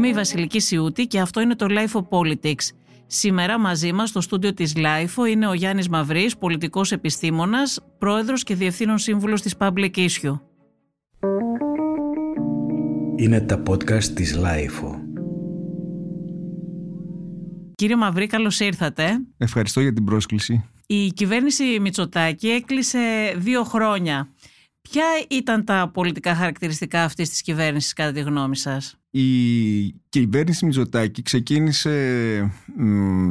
[0.00, 2.68] Είμαι η Βασιλική Σιούτη και αυτό είναι το Life of Politics.
[3.06, 8.54] Σήμερα μαζί μας στο στούντιο της LIFO είναι ο Γιάννης Μαυρής, πολιτικός επιστήμονας, πρόεδρος και
[8.54, 10.40] διευθύνων σύμβουλος της Public Issue.
[13.16, 14.94] Είναι τα podcast της LIFO.
[17.74, 19.04] Κύριε Μαυρή, καλώς ήρθατε.
[19.38, 20.64] Ευχαριστώ για την πρόσκληση.
[20.86, 22.98] Η κυβέρνηση Μητσοτάκη έκλεισε
[23.36, 24.28] δύο χρόνια.
[24.80, 31.22] Ποια ήταν τα πολιτικά χαρακτηριστικά αυτής της κυβέρνησης κατά τη γνώμη σας; Η κυβέρνηση Μητσοτάκη
[31.22, 32.52] ξεκίνησε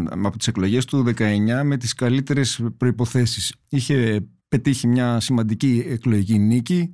[0.09, 3.55] από τις εκλογές του 19 με τις καλύτερες προϋποθέσεις.
[3.69, 6.91] Είχε πετύχει μια σημαντική εκλογική νίκη.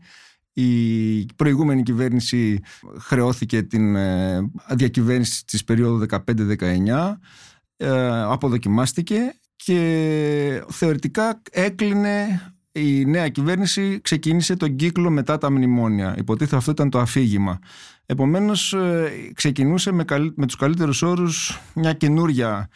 [0.54, 2.60] Η προηγούμενη κυβέρνηση
[3.00, 7.18] χρεώθηκε την ε, διακυβέρνηση της περίοδου 15-19,
[7.78, 12.42] ε, αποδοκιμάστηκε και θεωρητικά έκλεινε
[12.72, 16.16] η νέα κυβέρνηση ξεκίνησε τον κύκλο μετά τα μνημόνια.
[16.18, 17.60] Υποτίθεται αυτό ήταν το αφήγημα.
[18.05, 22.70] Επομένως ε, ξεκινούσε με, με τους καλύτερους όρους μια καινούρια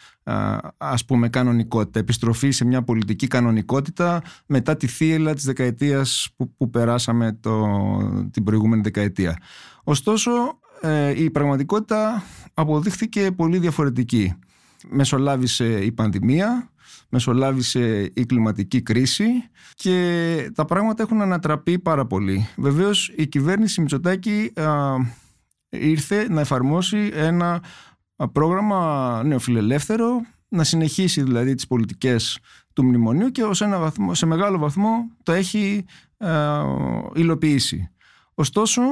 [0.76, 6.70] ας πούμε κανονικότητα, επιστροφή σε μια πολιτική κανονικότητα μετά τη θύελα της δεκαετίας που, που
[6.70, 7.66] περάσαμε το,
[8.30, 9.38] την προηγούμενη δεκαετία.
[9.84, 10.30] Ωστόσο
[10.80, 12.22] ε, η πραγματικότητα
[12.54, 14.34] αποδείχθηκε πολύ διαφορετική.
[14.88, 16.69] Μεσολάβησε η πανδημία,
[17.10, 19.24] μεσολάβησε η κλιματική κρίση
[19.74, 22.48] και τα πράγματα έχουν ανατραπεί πάρα πολύ.
[22.56, 24.52] Βεβαίως η κυβέρνηση Μητσοτάκη
[25.68, 27.62] ήρθε να εφαρμόσει ένα
[28.32, 32.38] πρόγραμμα νεοφιλελεύθερο, να συνεχίσει δηλαδή τις πολιτικές
[32.72, 35.84] του μνημονίου και ως ένα βαθμό, σε μεγάλο βαθμό το έχει
[37.14, 37.90] υλοποιήσει.
[38.34, 38.82] Ωστόσο,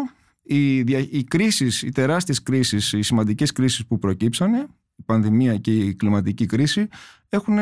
[0.42, 4.66] οι, οι κρίσεις, οι τεράστιες κρίσεις, οι σημαντικές κρίσεις που προκύψανε,
[4.98, 6.88] η πανδημία και η κλιματική κρίση,
[7.28, 7.58] έχουν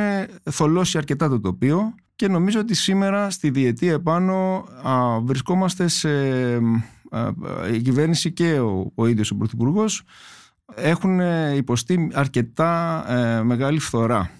[0.50, 4.64] θολώσει αρκετά το τοπίο και νομίζω ότι σήμερα στη διετία επάνω
[5.22, 6.08] βρισκόμαστε σε
[7.72, 10.02] η κυβέρνηση και ο, ο ίδιος ο Πρωθυπουργός
[10.74, 11.20] έχουν
[11.56, 14.30] υποστεί αρκετά ε, μεγάλη φθορά.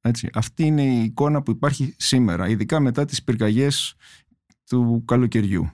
[0.00, 0.30] Έτσι.
[0.34, 3.94] Αυτή είναι η εικόνα που υπάρχει σήμερα, ειδικά μετά τις πυρκαγιές
[4.66, 5.70] του καλοκαιριού.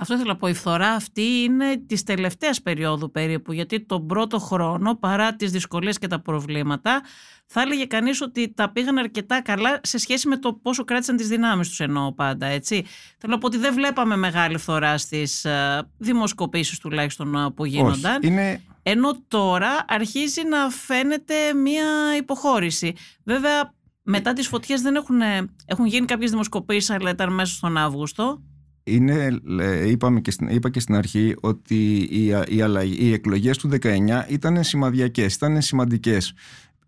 [0.00, 0.48] Αυτό θέλω να πω.
[0.48, 5.98] Η φθορά αυτή είναι της τελευταίας περίοδου περίπου, γιατί τον πρώτο χρόνο, παρά τις δυσκολίες
[5.98, 7.02] και τα προβλήματα,
[7.46, 11.28] θα έλεγε κανείς ότι τα πήγαν αρκετά καλά σε σχέση με το πόσο κράτησαν τις
[11.28, 12.46] δυνάμεις τους, εννοώ πάντα.
[12.46, 12.84] Έτσι.
[13.18, 18.22] Θέλω να πω ότι δεν βλέπαμε μεγάλη φθορά στις uh, δημοσκοπήσεις τουλάχιστον uh, που γίνονταν.
[18.22, 18.62] είναι...
[18.82, 22.94] Ενώ τώρα αρχίζει να φαίνεται μία υποχώρηση.
[23.24, 25.20] Βέβαια, μετά τις φωτιές δεν έχουν,
[25.66, 28.42] έχουν γίνει κάποιες δημοσκοπήσεις, αλλά ήταν μέσα στον Αύγουστο
[28.88, 29.40] είναι,
[29.86, 32.64] είπαμε και στην, είπα και στην αρχή ότι οι, οι,
[32.98, 33.86] οι εκλογές του 19
[34.28, 36.34] ήταν σημαδιακές, ήταν σημαντικές.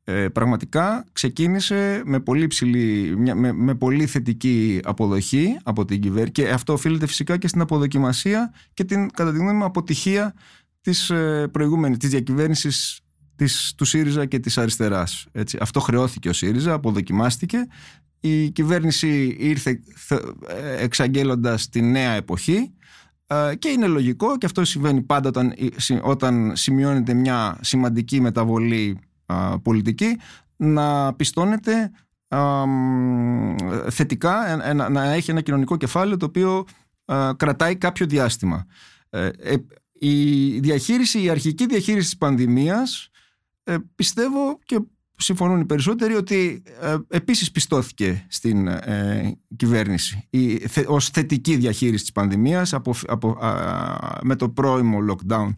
[0.04, 6.48] Ε, πραγματικά ξεκίνησε με πολύ, ψηλή, με, με πολύ θετική αποδοχή από την κυβέρνηση και
[6.48, 10.34] αυτό οφείλεται φυσικά και στην αποδοκιμασία και την κατά τη γνώμη μου αποτυχία
[10.80, 13.00] της ε, προηγούμενης, της διακυβέρνησης
[13.36, 15.26] της, του ΣΥΡΙΖΑ και της αριστεράς.
[15.32, 15.58] Έτσι.
[15.60, 17.66] Αυτό χρεώθηκε ο ΣΥΡΙΖΑ, αποδοκιμάστηκε
[18.20, 19.80] η κυβέρνηση ήρθε
[20.78, 22.74] εξαγγέλλοντας τη νέα εποχή
[23.26, 25.54] ε, και είναι λογικό και αυτό συμβαίνει πάντα όταν,
[26.02, 28.98] όταν σημειώνεται μια σημαντική μεταβολή
[29.62, 30.18] πολιτική
[30.56, 31.90] να πιστώνεται
[33.90, 36.64] θετικά, να έχει ένα κοινωνικό κεφάλαιο το οποίο
[37.36, 38.66] κρατάει κάποιο διάστημα.
[39.10, 39.54] Ε, ε,
[39.92, 43.10] η διαχείριση, η αρχική διαχείριση της πανδημίας
[43.94, 44.80] πιστεύω και
[45.22, 52.02] συμφωνούν οι περισσότεροι ότι ε, επίσης πιστώθηκε στην ε, κυβέρνηση η, θε, ως θετική διαχείριση
[52.02, 53.38] της πανδημίας από, από,
[54.22, 55.54] με το πρώιμο lockdown.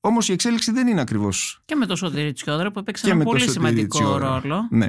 [0.00, 1.60] Όμως η εξέλιξη δεν είναι ακριβώς...
[1.64, 4.68] Και με το Σωτήρι Τσιόδρα που έπαιξε ένα πολύ σημαντικό ρόλο.
[4.70, 4.88] Ναι.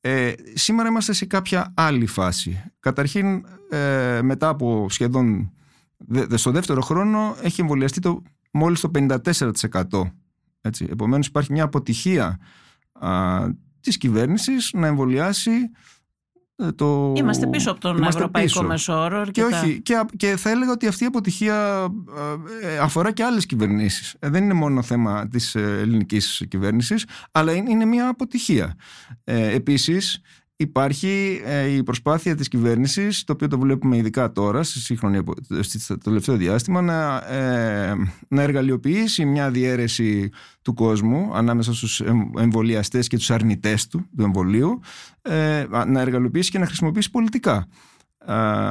[0.00, 2.62] Ε, σήμερα είμαστε σε κάποια άλλη φάση.
[2.80, 5.52] Καταρχήν ε, μετά από σχεδόν
[6.34, 10.12] στο δεύτερο χρόνο έχει εμβολιαστεί το, μόλις το 54%.
[10.60, 10.86] Έτσι.
[10.90, 12.38] Επομένως υπάρχει μια αποτυχία
[13.00, 13.46] α,
[13.80, 15.70] της κυβέρνησης να εμβολιάσει
[16.62, 17.12] ε, το...
[17.16, 19.26] Είμαστε πίσω από τον Ευρωπαϊκό Μεσόρο.
[19.30, 21.86] Και, όχι, και, και θα έλεγα ότι αυτή η αποτυχία
[22.62, 24.16] ε, αφορά και άλλες κυβερνήσεις.
[24.18, 28.74] Ε, δεν είναι μόνο θέμα της ελληνικής κυβέρνησης, αλλά είναι, είναι μια αποτυχία.
[29.24, 30.20] Ε, επίσης,
[30.60, 35.22] Υπάρχει ε, η προσπάθεια της κυβέρνησης, το οποίο το βλέπουμε ειδικά τώρα, στη σύγχρονη,
[35.62, 37.94] στο τελευταίο διάστημα, να, ε,
[38.28, 40.30] να εργαλειοποιήσει μια διαίρεση
[40.62, 42.00] του κόσμου ανάμεσα στους
[42.38, 44.80] εμβολιαστές και τους αρνητές του, του εμβολίου,
[45.22, 47.66] ε, να εργαλειοποιήσει και να χρησιμοποιήσει πολιτικά.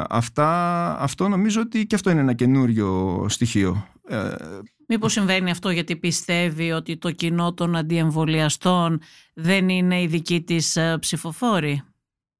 [0.09, 3.87] αυτά, αυτό νομίζω ότι και αυτό είναι ένα καινούριο στοιχείο.
[4.87, 9.01] Μήπως συμβαίνει αυτό γιατί πιστεύει ότι το κοινό των αντιεμβολιαστών
[9.33, 11.83] δεν είναι η δική της ε, ψηφοφόρη;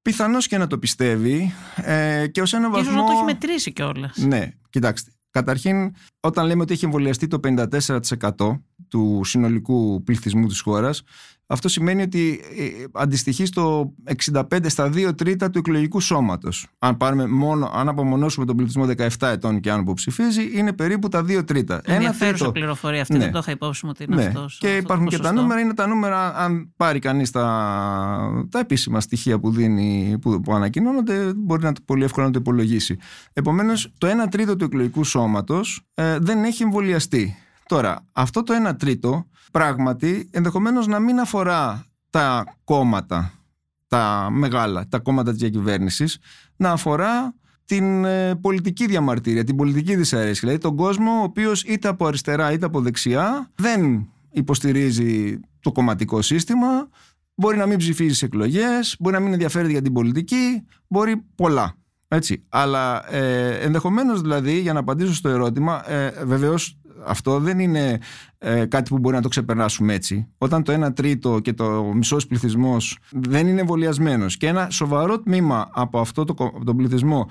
[0.02, 2.90] Πιθανώς και να το πιστεύει ε, και ως ένα βαθμό...
[2.90, 4.16] Ίσως να το έχει μετρήσει κιόλας.
[4.16, 5.12] Ναι, κοιτάξτε.
[5.30, 11.02] Καταρχήν, όταν λέμε ότι έχει εμβολιαστεί το 54% του συνολικού πληθυσμού της χώρας
[11.50, 13.92] αυτό σημαίνει ότι ε, αντιστοιχεί στο
[14.32, 16.66] 65 στα 2 τρίτα του εκλογικού σώματος.
[16.78, 21.08] Αν, πάρουμε μόνο, αν απομονώσουμε τον πληθυσμό 17 ετών και αν που ψηφίζει, είναι περίπου
[21.08, 21.80] τα 2 τρίτα.
[21.84, 23.18] Ενδιαφέρουσα πληροφορία αυτή, ναι.
[23.18, 24.24] δεν το είχα υπόψη μου ότι είναι ναι.
[24.24, 29.00] αυτός, Και υπάρχουν και τα νούμερα, είναι τα νούμερα, αν πάρει κανείς τα, τα επίσημα
[29.00, 32.98] στοιχεία που, δίνει, που, που ανακοινώνονται, μπορεί να, πολύ εύκολα να το υπολογίσει.
[33.32, 37.36] Επομένως, το 1 τρίτο του εκλογικού σώματος ε, δεν έχει εμβολιαστεί.
[37.68, 43.32] Τώρα, αυτό το 1 τρίτο πράγματι ενδεχομένως να μην αφορά τα κόμματα,
[43.88, 46.18] τα μεγάλα, τα κόμματα της διακυβέρνησης,
[46.56, 47.34] να αφορά
[47.64, 50.48] την ε, πολιτική διαμαρτυρία, την πολιτική δυσαρέσκεια.
[50.48, 56.22] Δηλαδή τον κόσμο ο οποίος είτε από αριστερά είτε από δεξιά δεν υποστηρίζει το κομματικό
[56.22, 56.88] σύστημα,
[57.34, 61.74] μπορεί να μην ψηφίζει σε εκλογές, μπορεί να μην ενδιαφέρεται για την πολιτική, μπορεί πολλά.
[62.08, 62.44] Έτσι.
[62.48, 67.98] Αλλά ε, ενδεχομένως δηλαδή, για να απαντήσω στο ερώτημα, ε, βεβαίως αυτό δεν είναι
[68.38, 70.28] ε, κάτι που μπορεί να το ξεπεράσουμε έτσι.
[70.38, 75.70] Όταν το 1 τρίτο και το μισός πληθυσμός δεν είναι εμβολιασμένος και ένα σοβαρό τμήμα
[75.72, 76.34] από αυτό το,
[76.64, 77.28] τον πληθυσμό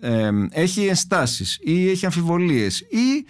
[0.00, 3.26] ε, έχει ενστάσεις ή έχει αμφιβολίες ή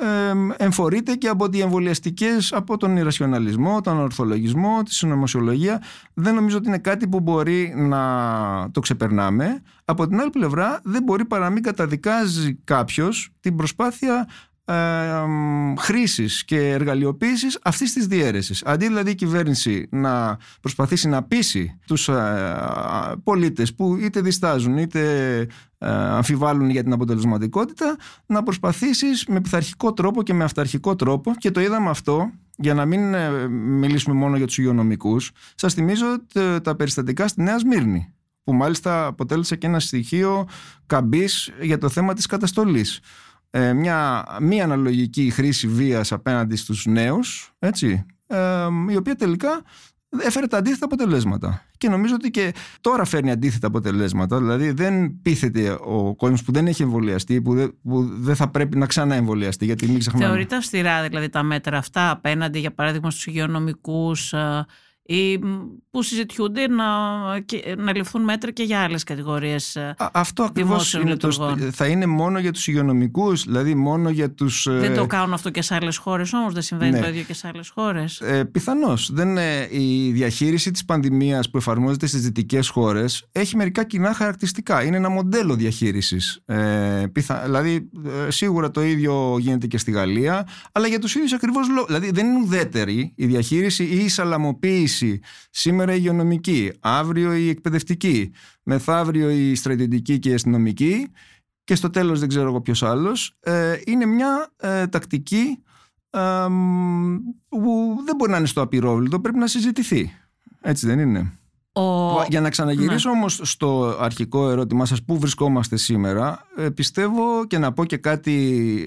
[0.00, 5.82] ε, εμφορείται και από εμβολιαστικές από τον ιρασιοναλισμό, τον ορθολογισμό, τη συνωμοσιολογία.
[6.14, 9.62] Δεν νομίζω ότι είναι κάτι που μπορεί να το ξεπερνάμε.
[9.84, 14.28] Από την άλλη πλευρά δεν μπορεί παρά να μην καταδικάζει κάποιος την προσπάθεια
[14.68, 15.24] ε,
[15.78, 18.64] χρήσης και εργαλειοποίησης αυτής της διαίρεσης.
[18.64, 22.56] Αντί δηλαδή η κυβέρνηση να προσπαθήσει να πείσει τους ε,
[23.24, 25.00] πολίτες που είτε διστάζουν είτε
[25.78, 31.50] ε, αμφιβάλλουν για την αποτελεσματικότητα να προσπαθήσεις με πειθαρχικό τρόπο και με αυταρχικό τρόπο και
[31.50, 36.06] το είδαμε αυτό για να μην ε, μιλήσουμε μόνο για τους υγειονομικούς σας θυμίζω
[36.62, 38.12] τα περιστατικά στη Νέα Σμύρνη
[38.44, 40.48] που μάλιστα αποτέλεσε και ένα στοιχείο
[40.86, 43.00] καμπής για το θέμα της καταστολής
[43.50, 49.62] ε, μια μη αναλογική χρήση βίας απέναντι στους νέους έτσι, ε, η οποία τελικά
[50.16, 51.62] έφερε τα αντίθετα αποτελέσματα.
[51.76, 54.38] Και νομίζω ότι και τώρα φέρνει αντίθετα αποτελέσματα.
[54.38, 58.76] Δηλαδή δεν πείθεται ο κόσμος που δεν έχει εμβολιαστεί, που δεν, που δεν θα πρέπει
[58.76, 59.64] να ξανά εμβολιαστεί.
[59.64, 60.26] Γιατί μην ξεχνάμε.
[60.26, 64.87] Θεωρείται αυστηρά δηλαδή τα μέτρα αυτά απέναντι για παράδειγμα στους υγειονομικούς ε, ή
[65.90, 66.84] που συζητιούνται να,
[67.76, 72.38] να ληφθούν μέτρα και για άλλες κατηγορίες Α, Αυτό ακριβώς είναι το, θα είναι μόνο
[72.38, 74.66] για τους υγειονομικούς, δηλαδή μόνο για τους...
[74.66, 77.00] Ε, δεν το κάνουν αυτό και σε άλλες χώρες όμως, δεν συμβαίνει ναι.
[77.00, 78.20] το ίδιο και σε άλλες χώρες.
[78.20, 79.10] Ε, πιθανώς.
[79.12, 79.36] Δεν,
[79.70, 84.84] η διαχείριση της πανδημίας που εφαρμόζεται στις δυτικές χώρες έχει μερικά κοινά χαρακτηριστικά.
[84.84, 86.40] Είναι ένα μοντέλο διαχείρισης.
[86.44, 87.90] Ε, πιθα, δηλαδή
[88.26, 91.86] ε, σίγουρα το ίδιο γίνεται και στη Γαλλία, αλλά για τους ίδιους ακριβώς λόγους.
[91.86, 94.97] Δηλαδή δεν είναι ουδέτερη η διαχείριση ή η σαλαμοποίηση
[95.50, 101.10] σήμερα η υγειονομική, αύριο η εκπαιδευτική, μεθαύριο η στρατιωτική και η αστυνομική
[101.68, 105.62] και στο τέλος δεν ξέρω εγώ ποιος άλλος, ε, είναι μια ε, τακτική
[106.10, 106.20] ε,
[107.48, 110.12] που δεν μπορεί να είναι στο απειρόβλητο, πρέπει να συζητηθεί.
[110.60, 111.32] Έτσι δεν είναι;
[111.72, 111.82] Ο...
[112.28, 113.16] Για να ξαναγυρίσω ναι.
[113.16, 118.34] όμως στο αρχικό ερώτημά σας πού βρισκόμαστε σήμερα πιστεύω και να πω και κάτι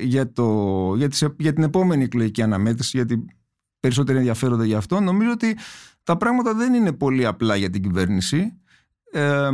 [0.04, 3.26] για, το, για, τις, για την επόμενη εκλογική αναμέτρηση γιατί
[3.80, 5.58] περισσότεροι ενδιαφέρονται γι' αυτό νομίζω ότι
[6.04, 8.62] τα πράγματα δεν είναι πολύ απλά για την κυβέρνηση.
[9.12, 9.50] Ε,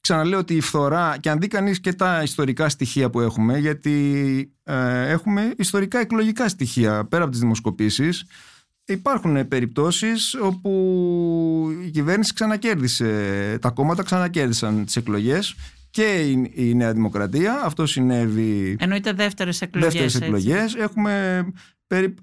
[0.00, 4.52] ξαναλέω ότι η φθορά, και αν δει κανείς και τα ιστορικά στοιχεία που έχουμε, γιατί
[4.62, 8.24] ε, έχουμε ιστορικά εκλογικά στοιχεία πέρα από τις δημοσκοπήσεις,
[8.84, 10.70] υπάρχουν περιπτώσεις όπου
[11.84, 15.54] η κυβέρνηση ξανακέρδισε, τα κόμματα ξανακέρδισαν τις εκλογές
[15.90, 17.60] και η, Νέα Δημοκρατία.
[17.64, 18.76] Αυτό συνέβη.
[18.80, 19.92] Εννοείται δεύτερες εκλογές.
[19.92, 20.74] Δεύτερες εκλογές.
[20.74, 21.44] Έχουμε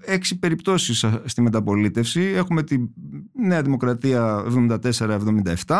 [0.00, 2.20] έξι περιπτώσεις στη μεταπολίτευση.
[2.20, 2.76] Έχουμε τη
[3.32, 4.44] Νέα Δημοκρατία
[5.66, 5.76] 74-77.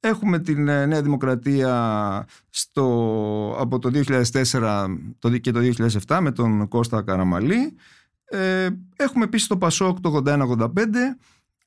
[0.00, 4.86] Έχουμε την ε, Νέα Δημοκρατία στο, από το 2004
[5.40, 5.60] και το
[6.06, 7.76] 2007 με τον Κώστα Καραμαλή.
[8.24, 10.70] Ε, έχουμε επίσης το Πασόκ το 81-85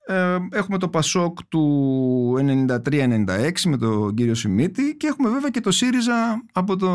[0.06, 2.36] ε, έχουμε το Πασόκ του
[2.86, 6.90] 93-96 με τον κύριο Σιμίτη και έχουμε βέβαια και το ΣΥΡΙΖΑ από το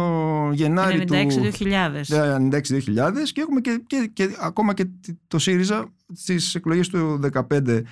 [0.52, 2.58] Γενάρη 96 του 96-2000
[3.32, 4.86] και έχουμε και, και, και, ακόμα και
[5.28, 7.20] το ΣΥΡΙΖΑ στις εκλογές του
[7.50, 7.82] 15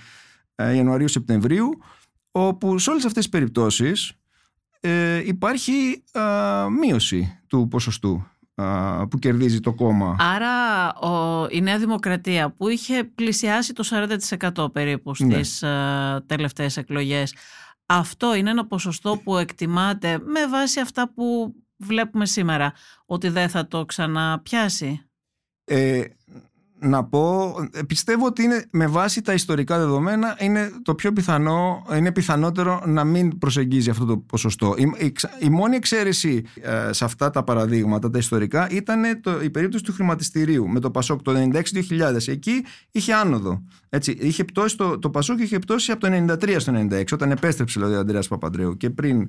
[0.54, 1.68] ε, Ιανουαρίου-Σεπτεμβρίου
[2.30, 4.12] όπου σε όλες αυτές τις περιπτώσεις
[4.80, 6.21] ε, υπάρχει ε,
[6.80, 8.26] μείωση του ποσοστού
[9.11, 10.16] που κερδίζει το κόμμα.
[10.18, 13.84] Άρα ο, η Νέα Δημοκρατία που είχε πλησιάσει το
[14.64, 15.42] 40% περίπου ναι.
[15.42, 16.20] στις ναι.
[16.20, 17.34] τελευταίες εκλογές
[17.87, 22.73] αυτό είναι ένα ποσοστό που εκτιμάται με βάση αυτά που βλέπουμε σήμερα
[23.06, 25.08] ότι δεν θα το ξαναπιάσει;
[25.64, 26.04] Ε,
[26.78, 27.54] να πω,
[27.87, 33.04] πιστεύω ότι είναι με βάση τα ιστορικά δεδομένα είναι το πιο πιθανό, είναι πιθανότερο να
[33.04, 34.75] μην προσεγγίζει αυτό το ποσοστό.
[34.76, 39.85] Η, η, μόνη εξαίρεση ε, σε αυτά τα παραδείγματα, τα ιστορικά, ήταν το, η περίπτωση
[39.85, 41.62] του χρηματιστηρίου με το Πασόκ το 96-2000.
[42.26, 43.62] Εκεί είχε άνοδο.
[43.88, 46.09] Έτσι, είχε πτώσει το, το Πασόκ είχε πτώσει από το
[46.43, 49.28] 93 στο 96, όταν επέστρεψε δηλαδή, ο Αντρέας Παπαντρέου και πριν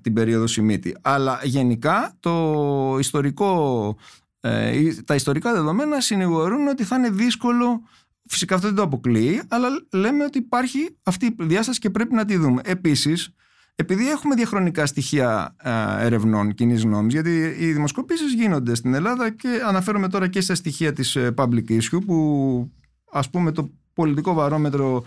[0.00, 0.96] την περίοδο Σιμίτη.
[1.02, 3.96] Αλλά γενικά το ιστορικό
[4.40, 7.82] ε, τα ιστορικά δεδομένα συνηγορούν ότι θα είναι δύσκολο
[8.28, 12.24] Φυσικά αυτό δεν το αποκλείει, αλλά λέμε ότι υπάρχει αυτή η διάσταση και πρέπει να
[12.24, 12.60] τη δούμε.
[12.64, 13.34] Επίσης,
[13.74, 15.56] επειδή έχουμε διαχρονικά στοιχεία
[16.00, 20.92] ερευνών κοινής γνώμης, γιατί οι δημοσκοπήσεις γίνονται στην Ελλάδα και αναφέρομαι τώρα και στα στοιχεία
[20.92, 22.70] της ε, public issue, που
[23.10, 25.04] ας πούμε το πολιτικό βαρόμετρο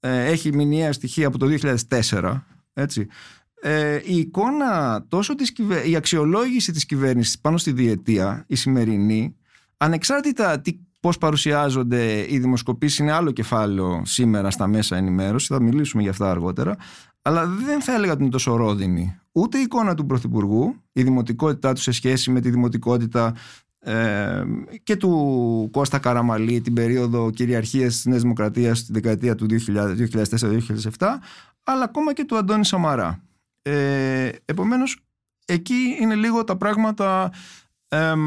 [0.00, 1.46] ε, έχει μηνιαία στοιχεία από το
[1.88, 2.40] 2004.
[2.72, 3.06] Έτσι
[3.66, 5.88] ε, η εικόνα τόσο της κυβε...
[5.88, 9.36] η αξιολόγηση της κυβέρνησης πάνω στη διετία, η σημερινή,
[9.76, 16.02] ανεξάρτητα τι, πώς παρουσιάζονται οι δημοσκοπήσεις είναι άλλο κεφάλαιο σήμερα στα μέσα ενημέρωσης, θα μιλήσουμε
[16.02, 16.76] για αυτά αργότερα,
[17.22, 19.18] αλλά δεν θα έλεγα ότι είναι τόσο ρόδινη.
[19.32, 23.34] Ούτε η εικόνα του Πρωθυπουργού, η δημοτικότητά του σε σχέση με τη δημοτικότητα
[23.78, 24.42] ε,
[24.82, 31.06] και του Κώστα Καραμαλή την περίοδο κυριαρχίας της Νέας Δημοκρατίας τη δεκαετία του 2004-2007
[31.62, 33.22] αλλά ακόμα και του Αντώνη Σαμαρά.
[33.66, 34.98] Ε, επομένως,
[35.46, 37.32] εκεί είναι λίγο τα πράγματα...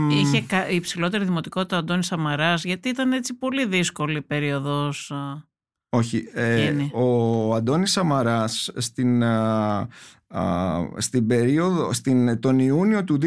[0.09, 5.11] Είχε υψηλότερη δημοτικότητα ο Αντώνης Σαμαράς, γιατί ήταν έτσι πολύ δύσκολη περίοδος...
[5.89, 6.29] Όχι.
[6.33, 9.23] Ε, ο Αντώνης Σαμαράς στην,
[10.97, 13.17] στην περίοδο, στην, τον Ιούνιο του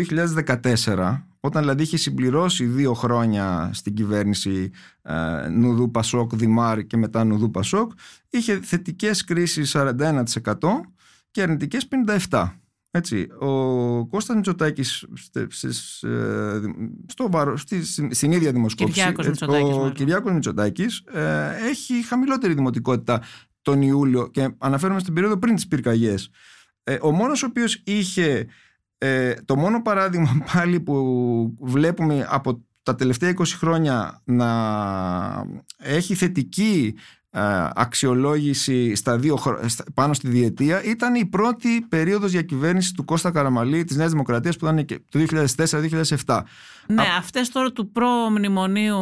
[0.85, 4.71] 2014, όταν δηλαδή είχε συμπληρώσει δύο χρόνια στην κυβέρνηση
[5.03, 7.93] ε, Νουδού Πασόκ Δημάρ και μετά Νουδού Πασόκ,
[8.31, 10.55] είχε θετικές κρίσεις 41%
[11.31, 11.89] και αρνητικές
[12.29, 12.49] 57.
[12.93, 15.07] Έτσι, ο Κώστας Μητσοτάκης
[16.03, 16.61] ε,
[17.07, 17.85] στο βάρο, στη,
[18.15, 19.13] στην ίδια δημοσκόπηση
[19.83, 23.23] ο Κυριάκος Μητσοτάκης ε, έχει χαμηλότερη δημοτικότητα
[23.63, 26.31] τον Ιούλιο και αναφέρομαι στην περίοδο πριν τις πυρκαγιές
[26.85, 28.47] ε, ο μόνος ο οποίος είχε
[29.45, 34.51] το μόνο παράδειγμα πάλι που βλέπουμε από τα τελευταία 20 χρόνια να
[35.77, 37.01] έχει θετική ε,
[37.75, 39.39] αξιολόγηση στα δύο,
[39.95, 44.67] πάνω στη διετία ήταν η πρώτη περίοδος διακυβέρνησης του Κώστα Καραμαλή της Νέας Δημοκρατίας που
[44.67, 45.19] ήταν το
[46.27, 46.41] 2004-2007.
[46.87, 47.17] Ναι, Α...
[47.19, 48.97] αυτές τώρα του προμνημονίου...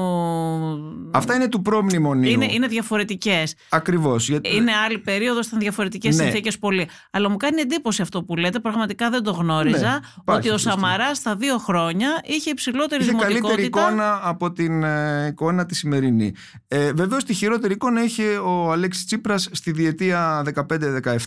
[1.11, 2.30] Αυτά είναι του προμνημονίου.
[2.30, 3.54] Είναι, είναι διαφορετικές.
[3.68, 4.28] Ακριβώς.
[4.28, 6.23] Είναι άλλη περίοδος, ήταν διαφορετικές ναι.
[6.23, 6.88] συνθήκες πολύ.
[7.11, 11.16] Αλλά μου κάνει εντύπωση αυτό που λέτε, πραγματικά δεν το γνώριζα, ναι, ότι ο Σαμαράς
[11.16, 13.47] στα δύο χρόνια είχε υψηλότερη είχε δημοτικότητα.
[13.49, 16.35] καλύτερη εικόνα από την ε, εικόνα τη σημερινή.
[16.68, 20.42] Ε, Βεβαίως τη χειρότερη εικόνα είχε ο Αλέξης Τσίπρας στη διετία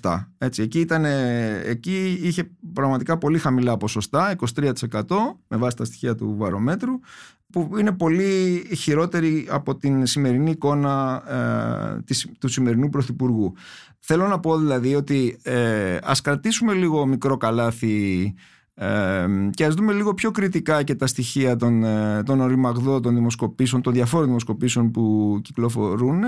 [0.01, 0.25] 15-17.
[0.38, 1.05] Έτσι, εκεί, ήταν,
[1.65, 5.03] εκεί είχε πραγματικά πολύ χαμηλά ποσοστά, 23%
[5.48, 7.00] με βάση τα στοιχεία του βαρομέτρου,
[7.51, 11.24] που είναι πολύ χειρότερη από την σημερινή εικόνα
[11.98, 13.53] ε, της, του σημερινού Πρωθυπουργού.
[14.00, 18.33] Θέλω να πω δηλαδή ότι ε, ας κρατήσουμε λίγο μικρό καλάθι
[18.74, 23.15] ε, και ας δούμε λίγο πιο κριτικά και τα στοιχεία των, ε, των οριμαγδών των
[23.15, 26.24] δημοσκοπήσεων, των διαφόρων δημοσκοπήσεων που κυκλοφορούν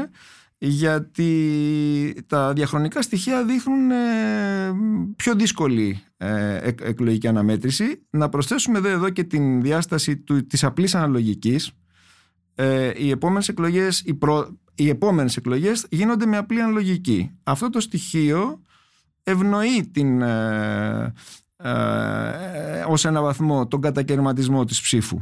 [0.65, 4.73] γιατί τα διαχρονικά στοιχεία δείχνουν ε,
[5.15, 8.05] πιο δύσκολη ε, εκλογική αναμέτρηση.
[8.09, 11.71] Να προσθέσουμε εδώ και την διάσταση του, της απλής αναλογικής.
[12.55, 17.31] Ε, οι, επόμενες εκλογές, οι, προ, οι επόμενες εκλογές γίνονται με απλή αναλογική.
[17.43, 18.61] Αυτό το στοιχείο
[19.23, 21.13] ευνοεί την, ε,
[22.87, 25.21] ως ένα βαθμό τον κατακαιρματισμό της ψήφου.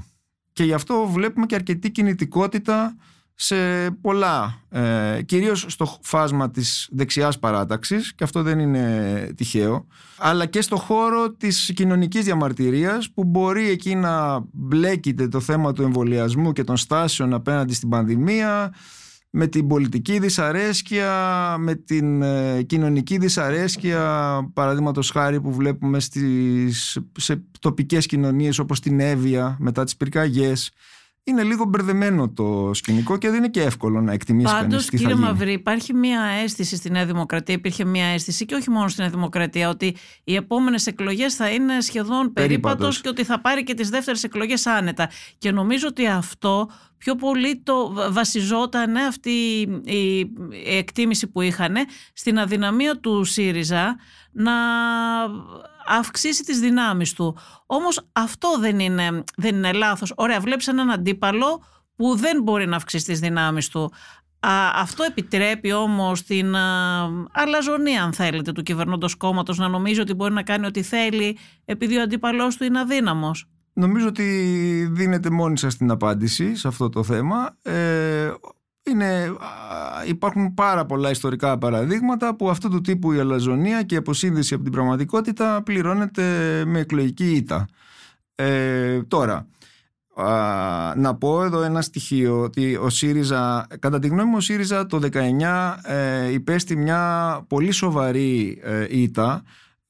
[0.53, 2.95] Και γι' αυτό βλέπουμε και αρκετή κινητικότητα
[3.43, 10.45] σε πολλά, ε, κυρίως στο φάσμα της δεξιάς παράταξης και αυτό δεν είναι τυχαίο αλλά
[10.45, 16.51] και στο χώρο της κοινωνικής διαμαρτυρίας που μπορεί εκεί να μπλέκεται το θέμα του εμβολιασμού
[16.51, 18.73] και των στάσεων απέναντι στην πανδημία
[19.29, 27.43] με την πολιτική δυσαρέσκεια, με την ε, κοινωνική δυσαρέσκεια παραδείγματος χάρη που βλέπουμε στις, σε
[27.59, 30.71] τοπικές κοινωνίες όπως την Εύβοια μετά τις πυρκαγιές
[31.23, 35.15] είναι λίγο μπερδεμένο το σκηνικό και δεν είναι και εύκολο να εκτιμήσεις κανείς τι κύριε
[35.15, 39.09] Μαυρή, υπάρχει μια αίσθηση στη Νέα Δημοκρατία, υπήρχε μια αίσθηση και όχι μόνο στη Νέα
[39.09, 43.89] Δημοκρατία, ότι οι επόμενες εκλογές θα είναι σχεδόν περίπατος και ότι θα πάρει και τις
[43.89, 45.09] δεύτερες εκλογές άνετα.
[45.37, 49.31] Και νομίζω ότι αυτό πιο πολύ το βασιζόταν αυτή
[49.83, 50.31] η
[50.77, 51.75] εκτίμηση που είχαν
[52.13, 53.95] στην αδυναμία του ΣΥΡΙΖΑ
[54.31, 54.53] να
[55.87, 57.37] αυξήσει τις δυνάμεις του.
[57.65, 60.13] Όμως αυτό δεν είναι, δεν είναι λάθος.
[60.15, 61.63] Ωραία, βλέπεις έναν αντίπαλο
[61.95, 63.91] που δεν μπορεί να αυξήσει τις δυνάμεις του.
[64.75, 70.33] αυτό επιτρέπει όμως την α, αλαζονία αν θέλετε του κυβερνώντος κόμματος να νομίζει ότι μπορεί
[70.33, 73.45] να κάνει ό,τι θέλει επειδή ο αντίπαλός του είναι αδύναμος.
[73.73, 74.23] νομίζω ότι
[74.91, 77.57] δίνετε μόνοι σας την απάντηση σε αυτό το θέμα.
[77.61, 78.31] Ε,
[78.83, 79.33] είναι,
[80.07, 84.63] υπάρχουν πάρα πολλά ιστορικά παραδείγματα που αυτού του τύπου η αλαζονία και η αποσύνδεση από
[84.63, 86.23] την πραγματικότητα πληρώνεται
[86.65, 87.67] με εκλογική ήττα.
[88.35, 89.47] Ε, τώρα,
[90.95, 94.99] να πω εδώ ένα στοιχείο ότι ο ΣΥΡΙΖΑ, κατά τη γνώμη μου ο ΣΥΡΙΖΑ το
[95.11, 99.43] 19 ε, υπέστη μια πολύ σοβαρή ε, ήττα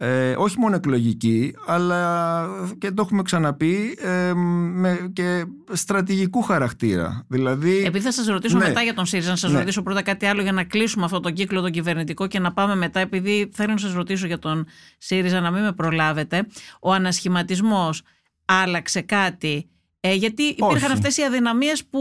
[0.04, 7.26] ε, όχι μόνο εκλογική, αλλά και το έχουμε ξαναπεί ε, με, και στρατηγικού χαρακτήρα.
[7.28, 8.68] Δηλαδή, Επειδή θα σας ρωτήσω ναι.
[8.68, 9.60] μετά για τον ΣΥΡΙΖΑ, να σας ναι.
[9.60, 12.76] ρωτήσω πρώτα κάτι άλλο για να κλείσουμε αυτό το κύκλο τον κυβερνητικό και να πάμε
[12.76, 14.66] μετά, επειδή θέλω να σας ρωτήσω για τον
[14.98, 16.48] ΣΥΡΙΖΑ, να μην με προλάβετε.
[16.82, 18.02] Ο ανασχηματισμός
[18.46, 22.00] άλλαξε κάτι; Ε, γιατί υπήρχαν αυτές οι αδυναμίες που,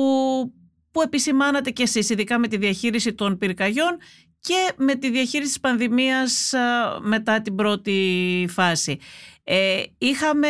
[0.90, 3.98] που επισημάνατε κι εσείς, ειδικά με τη διαχείριση των πυρκαγιών
[4.40, 6.52] και με τη διαχείριση της πανδημίας
[7.00, 8.98] μετά την πρώτη φάση.
[9.44, 10.48] Ε, είχαμε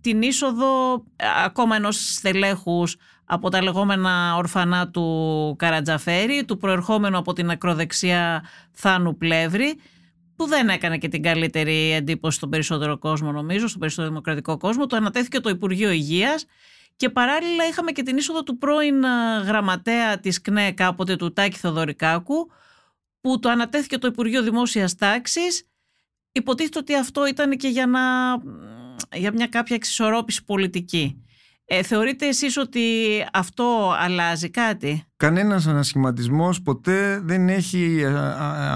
[0.00, 7.32] την είσοδο ε, ακόμα ενός στελέχους από τα λεγόμενα ορφανά του Καρατζαφέρη, του προερχόμενου από
[7.32, 9.80] την ακροδεξιά Θάνου Πλεύρη,
[10.36, 14.86] που δεν έκανε και την καλύτερη εντύπωση στον περισσότερο κόσμο νομίζω, στον περισσότερο δημοκρατικό κόσμο.
[14.86, 16.46] Το ανατέθηκε το Υπουργείο Υγείας
[16.96, 19.02] και παράλληλα είχαμε και την είσοδο του πρώην
[19.46, 22.50] γραμματέα της ΚΝΕ κάποτε του Τάκη Θοδωρικάκου,
[23.22, 25.66] που το ανατέθηκε το Υπουργείο Δημόσιας Τάξης.
[26.32, 28.00] Υποτίθεται ότι αυτό ήταν και για, να,
[29.16, 31.24] για μια κάποια εξισορρόπηση πολιτική.
[31.64, 32.80] Ε, θεωρείτε εσείς ότι
[33.32, 38.12] αυτό αλλάζει κάτι; Κανένας ανασχηματισμός ποτέ δεν έχει ε,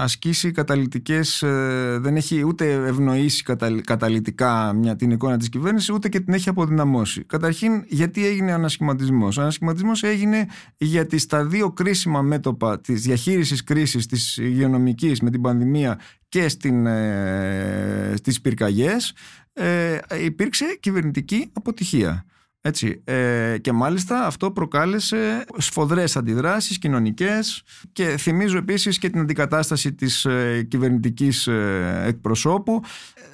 [0.01, 3.43] ασκήσει καταλυτικές, ε, δεν έχει ούτε ευνοήσει
[3.83, 7.23] καταλυτικά μια, την εικόνα της κυβέρνησης, ούτε και την έχει αποδυναμώσει.
[7.23, 10.45] Καταρχήν, γιατί έγινε ανασχηματισμός; Ο ανασχηματισμός έγινε
[10.77, 16.85] γιατί στα δύο κρίσιμα μέτωπα της διαχείρισης κρίσης της υγειονομικής με την πανδημία και στην,
[16.85, 19.13] ε, στις πυρκαγιές
[19.53, 22.25] ε, υπήρξε κυβερνητική αποτυχία.
[22.61, 29.93] Έτσι, ε, και μάλιστα αυτό προκάλεσε σφοδρές αντιδράσεις κοινωνικές και θυμίζω επίσης και την αντικατάσταση
[29.93, 32.81] της ε, κυβερνητικής ε, εκπροσώπου.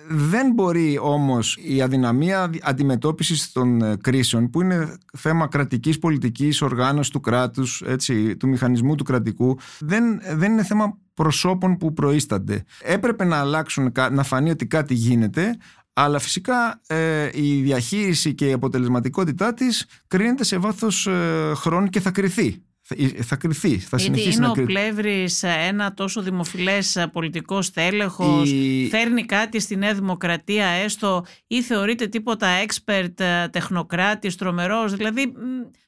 [0.10, 7.12] Δεν μπορεί όμως η αδυναμία αντιμετώπισης των ε, κρίσεων που είναι θέμα κρατικής πολιτικής, οργάνωσης
[7.12, 12.64] του κράτους, έτσι, του μηχανισμού του κρατικού, δεν, δεν είναι θέμα προσώπων που προείστανται.
[12.82, 15.58] Έπρεπε να αλλάξουν, να φανεί ότι κάτι γίνεται,
[15.94, 22.00] αλλά φυσικά ε, η διαχείριση και η αποτελεσματικότητά της κρίνεται σε βάθος ε, χρόνου και
[22.00, 22.64] θα κρυθεί.
[22.82, 24.72] Θα, ε, θα κρυθεί, θα συνεχίσει είναι να κρυθεί.
[24.72, 28.88] Είναι ο Πλεύρης ένα τόσο δημοφιλές πολιτικό τέλεχος, η...
[28.92, 33.14] φέρνει κάτι στη Νέα Δημοκρατία έστω ή θεωρείται τίποτα expert,
[33.52, 35.34] τεχνοκράτης, τρομερός, δηλαδή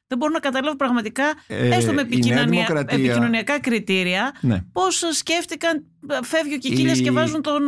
[0.08, 4.64] δεν μπορώ να καταλάβω πραγματικά, ε, έστω με επικοινωνιακά κριτήρια, ναι.
[4.72, 5.84] πώς σκέφτηκαν,
[6.24, 7.64] φεύγει ο Κικίλιας και βάζουν τον,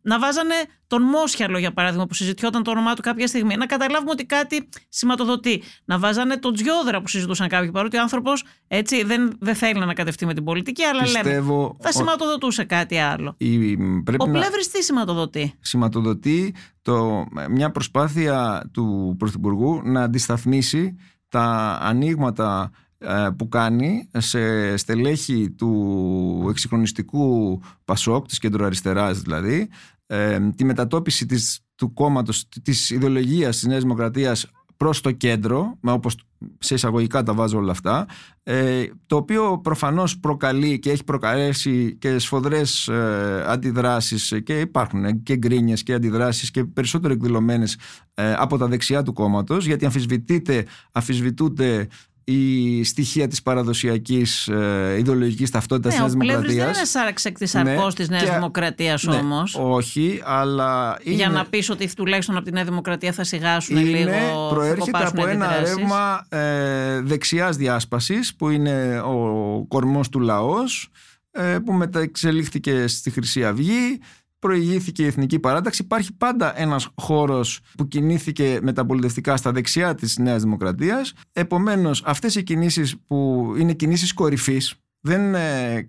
[0.00, 0.54] να βάζανε
[0.86, 3.56] τον Μόσιαλο για παράδειγμα που συζητιόταν το όνομά του κάποια στιγμή.
[3.56, 5.62] Να καταλάβουμε ότι κάτι σηματοδοτεί.
[5.84, 9.82] Να βάζανε τον Τζιόδρα που συζητούσαν κάποιοι παρότι ο άνθρωπος έτσι δεν, δεν θέλει να
[9.82, 13.34] ανακατευτεί με την πολιτική αλλά Πιστεύω λέμε θα σηματοδοτούσε κάτι άλλο.
[13.38, 13.72] Η,
[14.18, 14.40] ο να...
[14.72, 20.96] τι σηματοδοτεί; Σηματοδοτεί το, μια προσπάθεια του Πρωθυπουργού να αντισταθμίσει
[21.30, 29.68] τα ανοίγματα ε, που κάνει σε στελέχη του εξυγχρονιστικού Πασόκ, της κεντροαριστεράς δηλαδή,
[30.06, 36.16] ε, τη μετατόπιση της, του κόμματος, της ιδεολογίας της Νέας Δημοκρατίας προς το κέντρο, όπως
[36.58, 38.06] σε εισαγωγικά τα βάζω όλα αυτά,
[38.42, 45.36] ε, το οποίο προφανώς προκαλεί και έχει προκαλέσει και σφοδρές ε, αντιδράσεις και υπάρχουν και
[45.36, 47.78] γκρίνιες και αντιδράσεις και περισσότερο εκδηλωμένες
[48.14, 51.86] ε, από τα δεξιά του κόμματος γιατί αμφισβητείται, αμφισβητούνται
[52.32, 56.64] η στοιχεία της παραδοσιακής ε, ιδεολογικής ταυτότητας ναι, της Νέας Δημοκρατίας.
[56.64, 59.58] δεν είναι σάραξ εκ της αρκός ναι, της Νέας και, Δημοκρατίας ναι, όμως.
[59.60, 60.98] Όχι, αλλά...
[61.02, 65.04] Είναι, Για να πεις ότι τουλάχιστον από τη Νέα Δημοκρατία θα σιγάσουν είναι, λίγο, προέρχεται
[65.04, 70.90] από ένα ρεύμα ε, δεξιάς διάσπασης που είναι ο κορμός του λαός
[71.30, 74.00] ε, που μεταξελίχθηκε στη Χρυσή Αυγή
[74.40, 75.82] προηγήθηκε η Εθνική Παράταξη.
[75.82, 81.12] Υπάρχει πάντα ένας χώρος που κινήθηκε μεταπολιτευτικά στα δεξιά της Νέας Δημοκρατίας.
[81.32, 85.84] Επομένως, αυτές οι κινήσεις που είναι κινήσεις κορυφής, δεν, ε,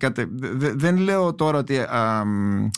[0.74, 1.86] δεν λέω τώρα ότι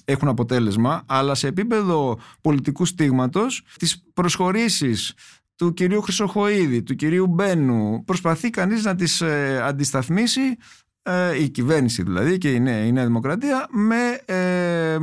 [0.05, 5.15] έχουν αποτέλεσμα, αλλά σε επίπεδο πολιτικού στίγματος, τις προσχωρήσεις
[5.57, 10.57] του κυρίου Χρυσοχοίδη, του κυρίου Μπένου, προσπαθεί κανείς να τις ε, αντισταθμίσει
[11.07, 14.99] ε, η κυβέρνηση δηλαδή και η Νέα, η Νέα Δημοκρατία με ε,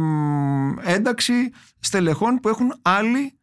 [0.82, 1.34] ένταξη
[1.80, 3.34] στελεχών που έχουν άλλη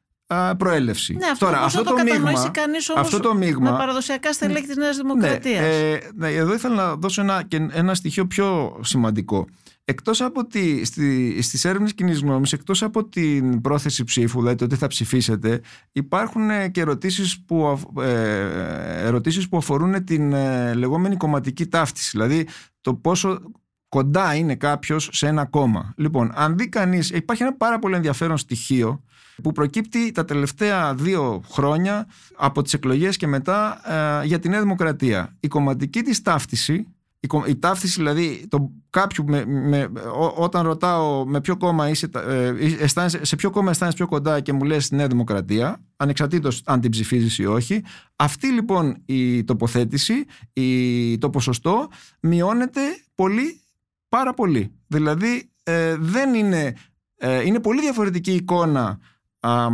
[0.59, 1.15] προέλευση.
[1.15, 4.67] Ναι, αυτό Τώρα, αυτό το, το μείγμα, κανείς όμως αυτό το μείγμα, με παραδοσιακά στελέχη
[4.67, 5.61] της Νέας ναι, Δημοκρατίας.
[5.61, 9.47] Ναι, ε, ναι, εδώ ήθελα να δώσω ένα, ένα στοιχείο πιο σημαντικό.
[9.89, 14.67] Εκτός από τη, στη, στις έρευνες κοινής γνώμης, εκτός από την πρόθεση ψήφου, δηλαδή το
[14.67, 15.61] τι θα ψηφίσετε,
[15.93, 22.47] υπάρχουν ε, και ερωτήσεις που, ε, ερωτήσεις που αφορούν την ε, λεγόμενη κομματική ταύτιση, δηλαδή
[22.81, 23.41] το πόσο
[23.89, 25.93] κοντά είναι κάποιος σε ένα κόμμα.
[25.97, 29.03] Λοιπόν, αν δει κανείς, υπάρχει ένα πάρα πολύ ενδιαφέρον στοιχείο
[29.43, 33.81] που προκύπτει τα τελευταία δύο χρόνια από τις εκλογές και μετά
[34.25, 35.37] για την Νέα Δημοκρατία.
[35.41, 36.87] Η κομματική της ταύτιση
[37.47, 39.91] η, η ταύτιση δηλαδή το κάποιου με, με,
[40.37, 42.87] όταν ρωτάω με ποιο κόμμα είσαι, ε,
[43.23, 47.39] σε ποιο κόμμα αισθάνεσαι πιο κοντά και μου λες Νέα Δημοκρατία ανεξαρτήτως αν την ψηφίζεις
[47.39, 47.85] ή όχι
[48.17, 51.89] αυτή λοιπόν η τοποθέτηση η, το ποσοστό
[52.21, 52.81] μειώνεται
[53.15, 53.61] πολύ
[54.09, 54.73] πάρα πολύ.
[54.87, 56.75] Δηλαδή ε, δεν είναι
[57.17, 58.99] ε, είναι πολύ διαφορετική εικόνα
[59.41, 59.69] α,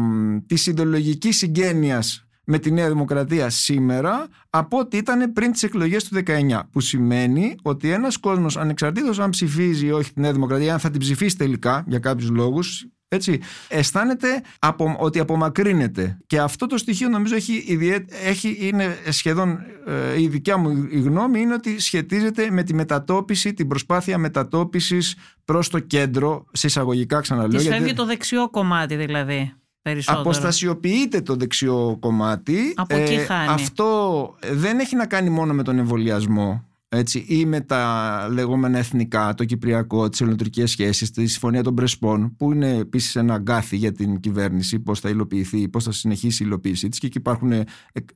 [0.47, 6.23] της ιδεολογικής συγγένειας με τη Νέα Δημοκρατία σήμερα από ό,τι ήταν πριν τις εκλογές του
[6.27, 10.79] 19 που σημαίνει ότι ένας κόσμος ανεξαρτήτως αν ψηφίζει ή όχι τη Νέα Δημοκρατία αν
[10.79, 16.19] θα την ψηφίσει τελικά για κάποιους λόγους έτσι, αισθάνεται απο, ότι απομακρύνεται.
[16.27, 17.79] Και αυτό το στοιχείο νομίζω έχει,
[18.25, 23.55] έχει είναι σχεδόν ε, η δικιά μου η γνώμη είναι ότι σχετίζεται με τη μετατόπιση
[23.55, 29.55] την προσπάθεια μετατόπισης προς το κέντρο σε εισαγωγικά ξαναλέω Της φεύγει το δεξιό κομμάτι δηλαδή
[29.85, 30.21] περισσότερο.
[30.21, 32.73] Αποστασιοποιείται το δεξιό κομμάτι.
[32.77, 33.49] Από εκεί ε, χάνει.
[33.49, 36.65] Αυτό δεν έχει να κάνει μόνο με τον εμβολιασμό
[36.97, 42.37] έτσι, ή με τα λεγόμενα εθνικά, το κυπριακό, τις ελληνοτουρκικές σχέσεις, τη συμφωνία των Πρεσπών,
[42.37, 46.47] που είναι επίσης ένα αγκάθι για την κυβέρνηση, πώς θα υλοποιηθεί, πώς θα συνεχίσει η
[46.49, 46.99] υλοποίησή της.
[46.99, 47.67] Και εκεί υπάρχουν εκ,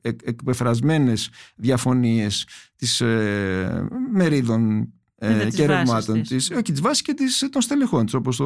[0.01, 6.51] εκ, εκπεφρασμένες διαφωνίες της ε, μερίδων ε, και ρευμάτων της.
[6.51, 8.45] Όχι, τη βάση και της, των στελεχών της, όπως ο,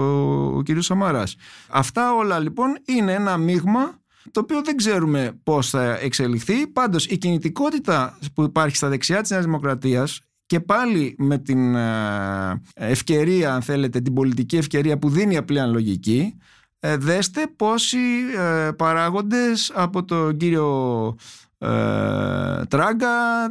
[0.57, 0.67] ο κ.
[0.79, 1.35] Σαμαράς.
[1.69, 6.67] Αυτά όλα λοιπόν είναι ένα μείγμα το οποίο δεν ξέρουμε πώς θα εξελιχθεί.
[6.67, 12.61] Πάντως η κινητικότητα που υπάρχει στα δεξιά της Νέας Δημοκρατίας και πάλι με την ε,
[12.73, 16.37] ευκαιρία, αν θέλετε, την πολιτική ευκαιρία που δίνει απλή αναλογική,
[16.79, 17.97] ε, δέστε πόσοι
[18.37, 21.15] ε, παράγοντες από τον κύριο
[21.63, 23.07] ε, τράγκα,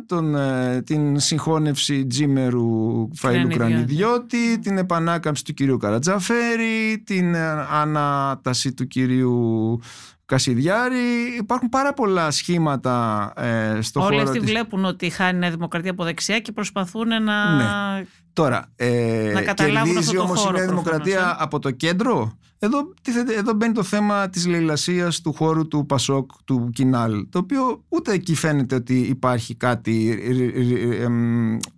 [0.06, 8.72] τον, ε, την συγχώνευση Τζίμερου Φαΐλου Κρανιδιώτη, την επανάκαμψη του κυρίου Καρατζαφέρη, την ε, ανάταση
[8.72, 9.80] του κυρίου
[10.26, 11.36] Κασιδιάρη.
[11.38, 14.50] Υπάρχουν πάρα πολλά σχήματα ε, στο Όλοι χώρο αυτοί της...
[14.50, 18.04] βλέπουν ότι χάνει η Νέα Δημοκρατία από δεξιά και προσπαθούν να, ναι.
[18.32, 22.94] Τώρα, ε, να καταλάβουν κερδίζει όμως η Νέα Δημοκρατία από το κέντρο; Εδώ,
[23.38, 28.12] εδώ μπαίνει το θέμα της λαιλασίας του χώρου του Πασόκ, του Κινάλ, το οποίο ούτε
[28.12, 30.18] εκεί φαίνεται ότι υπάρχει κάτι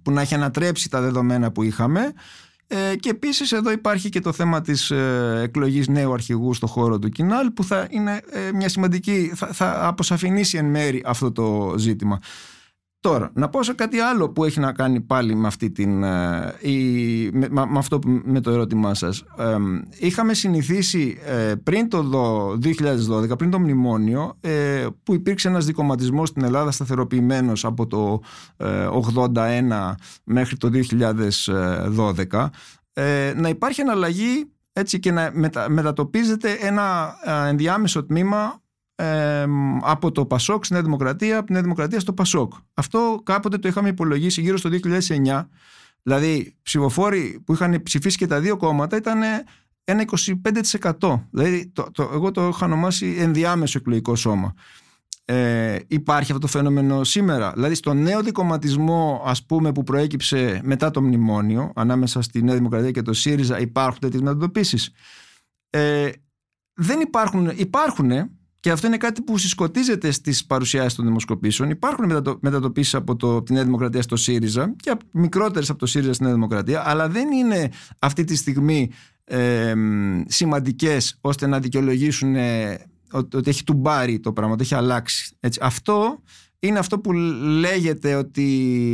[0.02, 2.12] που να έχει ανατρέψει τα δεδομένα που είχαμε.
[2.66, 6.98] Ε, και επίσης εδώ υπάρχει και το θέμα της ε, εκλογής νέου αρχηγού στο χώρο
[6.98, 11.74] του Κινάλ που θα είναι ε, μια σημαντική, θα, θα αποσαφηνίσει εν μέρη αυτό το
[11.78, 12.20] ζήτημα.
[13.04, 16.54] Τώρα, να πω σε κάτι άλλο που έχει να κάνει πάλι με, αυτή την, ε,
[17.32, 19.24] με, με αυτό με το ερώτημά σας.
[19.98, 22.00] είχαμε συνηθίσει ε, πριν το
[23.30, 28.20] 2012, πριν το μνημόνιο, ε, που υπήρξε ένας δικοματισμός στην Ελλάδα σταθεροποιημένος από το
[28.56, 30.70] 81 μέχρι το
[32.30, 32.48] 2012,
[33.36, 35.32] να υπάρχει αναλλαγή έτσι και να
[35.68, 37.14] μετατοπίζεται ένα
[37.48, 38.62] ενδιάμεσο τμήμα
[39.80, 42.52] από το Πασόκ στη Νέα Δημοκρατία, από τη Νέα Δημοκρατία στο Πασόκ.
[42.74, 45.48] Αυτό κάποτε το είχαμε υπολογίσει γύρω στο 2009.
[46.02, 49.20] Δηλαδή, ψηφοφόροι που είχαν ψηφίσει και τα δύο κόμματα ήταν
[49.84, 50.04] ένα
[51.00, 51.20] 25%.
[51.30, 54.54] Δηλαδή, το, το, εγώ το είχα ονομάσει ενδιάμεσο εκλογικό σώμα.
[55.24, 57.52] Ε, υπάρχει αυτό το φαινόμενο σήμερα.
[57.52, 62.90] Δηλαδή, στο νέο δικοματισμό, ας πούμε, που προέκυψε μετά το μνημόνιο, ανάμεσα στη Νέα Δημοκρατία
[62.90, 64.90] και το ΣΥΡΙΖΑ, υπάρχουν τέτοιες μετατοπίσεις.
[65.70, 66.10] Ε,
[66.74, 68.10] δεν υπάρχουν, υπάρχουν
[68.64, 71.70] και αυτό είναι κάτι που συσκοτίζεται στις παρουσιάσεις των δημοσκοπήσεων.
[71.70, 76.22] Υπάρχουν μετατοπίσεις από το, τη Νέα Δημοκρατία στο ΣΥΡΙΖΑ και μικρότερες από το ΣΥΡΙΖΑ στη
[76.22, 78.90] Νέα Δημοκρατία, αλλά δεν είναι αυτή τη στιγμή
[79.24, 79.74] ε,
[80.26, 82.78] σημαντικές ώστε να δικαιολογήσουν ε,
[83.10, 85.36] ότι έχει τουμπάρει το πράγμα, ότι έχει αλλάξει.
[85.40, 85.60] Έτσι.
[85.62, 86.22] Αυτό
[86.66, 88.42] είναι αυτό που λέγεται ότι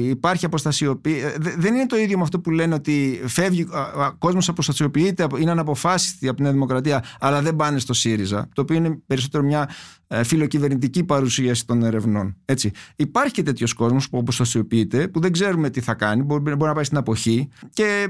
[0.08, 1.24] υπάρχει αποστασιοποίηση.
[1.24, 5.50] Ε, δεν είναι το ίδιο με αυτό που λένε ότι φεύγει, ο κόσμος αποστασιοποιείται, είναι
[5.50, 9.68] αναποφάσιστη από την Νέα Δημοκρατία, αλλά δεν πάνε στο ΣΥΡΙΖΑ, το οποίο είναι περισσότερο μια
[10.06, 12.36] ε, φιλοκυβερνητική παρουσίαση των ερευνών.
[12.44, 12.70] Έτσι.
[12.96, 16.72] Υπάρχει και τέτοιος κόσμος που αποστασιοποιείται, που δεν ξέρουμε τι θα κάνει, μπορεί, μπορεί να
[16.72, 18.08] πάει στην αποχή και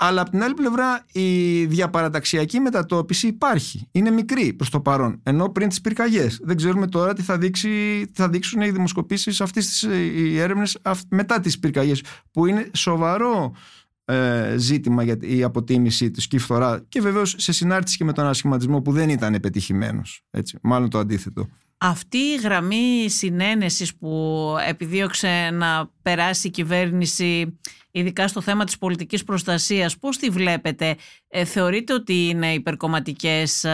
[0.00, 3.88] αλλά από την άλλη πλευρά η διαπαραταξιακή μετατόπιση υπάρχει.
[3.90, 5.20] Είναι μικρή προς το παρόν.
[5.22, 6.38] Ενώ πριν τις πυρκαγιές.
[6.42, 7.68] Δεν ξέρουμε τώρα τι θα, δείξει,
[8.06, 12.02] τι θα δείξουν οι δημοσκοπήσεις αυτής οι έρευνες μετά τις πυρκαγιές.
[12.32, 13.52] Που είναι σοβαρό
[14.04, 16.84] ε, ζήτημα για η αποτίμησή του και η φθορά.
[16.88, 20.02] Και βεβαίως σε συνάρτηση και με τον ανασχηματισμό που δεν ήταν πετυχημένο.
[20.62, 21.48] Μάλλον το αντίθετο.
[21.80, 27.58] Αυτή η γραμμή συνένεσης που επιδίωξε να περάσει η κυβέρνηση
[27.90, 30.96] ειδικά στο θέμα της πολιτικής προστασίας, πώς τη βλέπετε,
[31.28, 33.70] ε, θεωρείτε ότι είναι υπερκομματικές ε,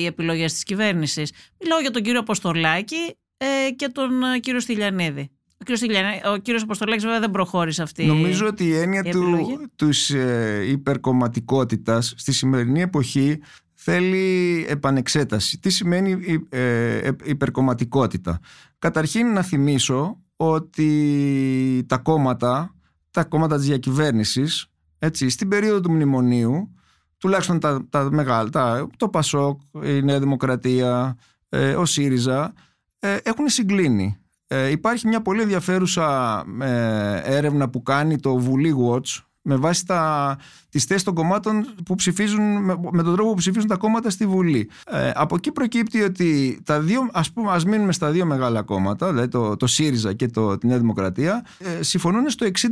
[0.00, 5.30] οι επιλογές της κυβέρνησης; Μιλάω για τον κύριο Αποστολάκη ε, και τον ε, κύριο Στυλιανίδη.
[5.60, 9.10] Ο κύριος, Στυλιανίδη, ο κύριος Αποστολάκης βέβαια δεν προχώρησε αυτή Νομίζω ότι η έννοια η
[9.10, 9.58] του, επιλογή.
[9.76, 13.40] τους ε, υπερκομματικότητας στη σημερινή εποχή
[13.82, 15.58] θέλει επανεξέταση.
[15.58, 18.38] Τι σημαίνει η- ε, ε, υπερκομματικότητα;
[18.78, 22.74] Καταρχήν να θυμίσω ότι τα κόμματα,
[23.10, 24.66] τα κόμματα της διακυβέρνησης,
[24.98, 26.74] έτσι, στην περίοδο του μνημονίου,
[27.18, 31.16] τουλάχιστον τα, τα μεγάλα, τα, το ΠΑΣΟΚ, η Νέα Δημοκρατία,
[31.48, 32.52] ε, ο ΣΥΡΙΖΑ,
[32.98, 34.16] ε, έχουν συγκλίνει.
[34.46, 40.36] Ε, υπάρχει μια πολύ ενδιαφέρουσα ε, έρευνα που κάνει το Βουλή Watch με βάση τα,
[40.68, 44.26] τις θέσεις των κομμάτων που ψηφίζουν, με, με τον τρόπο που ψηφίζουν τα κόμματα στη
[44.26, 44.70] Βουλή.
[44.86, 49.08] Ε, από εκεί προκύπτει ότι τα δύο, ας, πούμε, ας μείνουμε στα δύο μεγάλα κόμματα,
[49.08, 52.68] δηλαδή το, το ΣΥΡΙΖΑ και το, τη Νέα Δημοκρατία, ε, συμφωνούν στο 60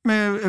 [0.00, 0.40] με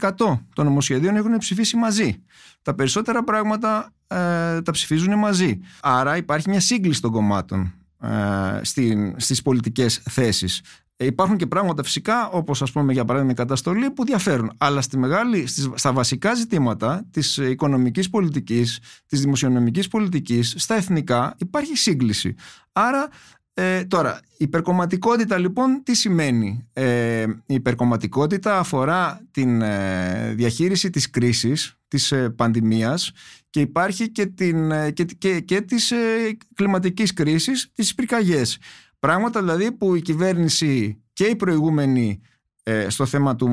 [0.00, 0.10] 70%
[0.54, 2.22] των νομοσχεδίων έχουν ψηφίσει μαζί.
[2.62, 5.60] Τα περισσότερα πράγματα ε, τα ψηφίζουν μαζί.
[5.80, 10.60] Άρα υπάρχει μια σύγκληση των κομμάτων ε, στην, στις πολιτικές θέσεις.
[10.96, 14.52] Ε, υπάρχουν και πράγματα φυσικά όπως ας πούμε για παράδειγμα η καταστολή που διαφέρουν.
[14.58, 21.34] Αλλά στη μεγάλη, στις, στα βασικά ζητήματα της οικονομικής πολιτικής, της δημοσιονομικής πολιτικής, στα εθνικά
[21.38, 22.34] υπάρχει σύγκληση.
[22.72, 23.08] Άρα
[23.56, 31.78] ε, τώρα, υπερκομματικότητα λοιπόν τι σημαίνει; Ε, η υπερκομματικότητα αφορά την ε, διαχείριση της κρίσης,
[31.88, 33.12] της ε, πανδημίας
[33.50, 38.58] και υπάρχει και, την, ε, και, και, και της ε, κλιματικής κρίσης, τις πυρκαγιές.
[39.04, 42.20] Πράγματα δηλαδή που η κυβέρνηση και η προηγούμενη
[42.62, 43.48] ε, στο θέμα του,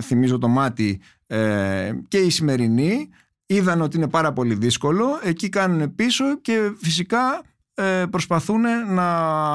[0.00, 3.08] θυμίζω το μάτι, ε, και η σημερινή
[3.46, 7.42] είδαν ότι είναι πάρα πολύ δύσκολο, εκεί κάνουν πίσω και φυσικά
[7.74, 9.10] ε, προσπαθούν να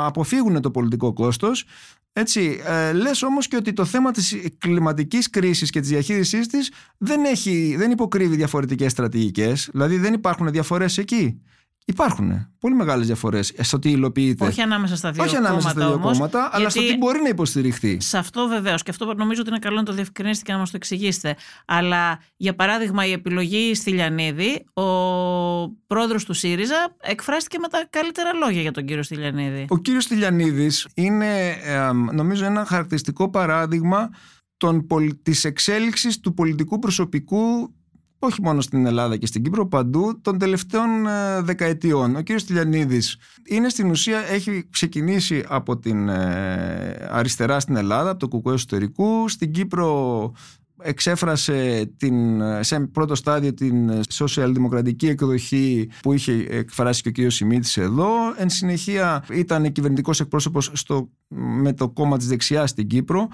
[0.06, 1.65] αποφύγουν το πολιτικό κόστος.
[2.13, 6.71] Έτσι, ε, λες όμως και ότι το θέμα της κλιματικής κρίσης και της διαχείρισής της
[6.97, 11.41] δεν, έχει, δεν υποκρύβει διαφορετικές στρατηγικές, δηλαδή δεν υπάρχουν διαφορές εκεί.
[11.86, 14.46] Υπάρχουν πολύ μεγάλες διαφορές στο τι υλοποιείται.
[14.46, 17.00] Όχι ανάμεσα στα δύο Όχι ανάμεσα κόμματα στα δύο όμως, κόμματα, αλλά στο γιατί τι
[17.00, 17.98] μπορεί να υποστηριχθεί.
[18.02, 18.84] Σε αυτό βεβαίως.
[18.84, 21.36] Και αυτό νομίζω ότι είναι καλό να το διευκρινίσετε και να μας το εξηγήσετε.
[21.65, 24.84] Αλλά για παράδειγμα, η επιλογή στη Λιανίδη, ο
[25.88, 29.65] πρόεδρος του ΣΥΡΙΖΑ εκφράστηκε με τα καλύτερα λόγια για τον κύριο Στυλιανίδη.
[29.69, 34.10] Ο κύριος Τηλιανίδης είναι ε, νομίζω ένα χαρακτηριστικό παράδειγμα
[34.58, 37.74] των, πολ- της εξέλιξης του πολιτικού προσωπικού
[38.26, 42.16] όχι μόνο στην Ελλάδα και στην Κύπρο, παντού των τελευταίων ε, δεκαετιών.
[42.16, 48.20] Ο κύριος Τηλιανίδης είναι στην ουσία, έχει ξεκινήσει από την ε, αριστερά στην Ελλάδα, από
[48.20, 50.32] το κουκουέ εσωτερικού, στην Κύπρο
[50.84, 57.78] εξέφρασε την, σε πρώτο στάδιο την σοσιαλδημοκρατική εκδοχή που είχε εκφράσει και ο κύριος Σιμίτης
[57.78, 58.08] εδώ.
[58.38, 63.28] Εν συνεχεία ήταν κυβερνητικός εκπρόσωπος στο, με το κόμμα της δεξιάς στην Κύπρο.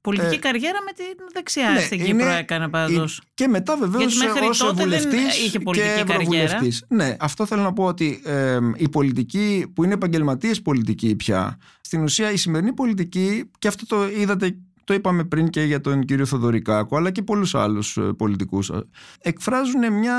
[0.00, 3.20] Πολιτική Ε, καριέρα με την δεξιά ναι, στην είναι- Κύπρο έκανε πάντως.
[3.34, 6.12] Και μετά βεβαίως Γιατί μέχρι ως τότε δεν βουλευτής είχε και πολιτική καριέρα.
[6.12, 6.84] ευρωβουλευτής.
[6.88, 12.02] Ναι, αυτό θέλω να πω ότι ε, η πολιτική που είναι επαγγελματίες πολιτική πια, στην
[12.02, 16.26] ουσία η σημερινή πολιτική, και αυτό το είδατε, το είπαμε πριν και για τον κύριο
[16.26, 18.82] Θοδωρικάκο, αλλά και πολλούς άλλους ε, πολιτικούς, ε,
[19.22, 20.16] εκφράζουν μια,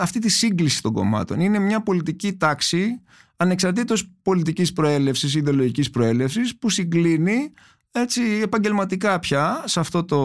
[0.00, 1.40] αυτή τη σύγκληση των κομμάτων.
[1.40, 3.00] Είναι μια πολιτική τάξη
[3.36, 7.52] ανεξαρτήτως πολιτικής προέλευσης, ιδεολογικής προέλευσης, που συγκλίνει
[7.96, 10.18] έτσι επαγγελματικά πια σε αυτό το,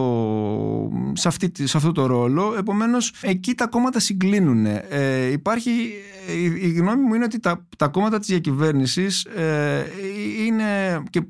[1.12, 2.54] σε αυτή, τη- σε αυτό το ρόλο.
[2.58, 5.70] Επομένως εκεί τα κόμματα συγκλίνουν ε, υπάρχει
[6.36, 9.84] η, η γνώμη μου είναι ότι τα, τα κόμματα της διακυβέρνησης ε,
[10.46, 11.22] είναι και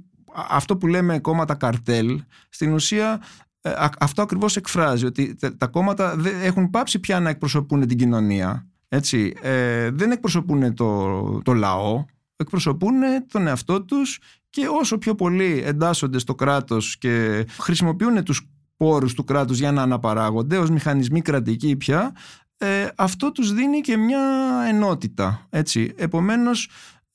[0.48, 3.22] αυτό που λέμε κόμματα καρτέλ στην ουσία
[3.61, 7.87] ε, α- αυτό ακριβώς εκφράζει ότι τα, τα κόμματα δεν έχουν πάψει πια να εκπροσωπούν
[7.87, 12.05] την κοινωνία έτσι, ε, δεν εκπροσωπούν το, το λαό
[12.37, 12.94] εκπροσωπούν
[13.29, 14.18] τον εαυτό τους
[14.50, 19.83] και όσο πιο πολύ εντάσσονται στο κράτος και χρησιμοποιούν τους πόρους του κράτους για να
[19.83, 22.12] αναπαράγονται ως μηχανισμοί κρατικοί πια
[22.57, 24.20] ε, αυτό τους δίνει και μια
[24.68, 25.92] ενότητα έτσι.
[25.96, 26.68] επομένως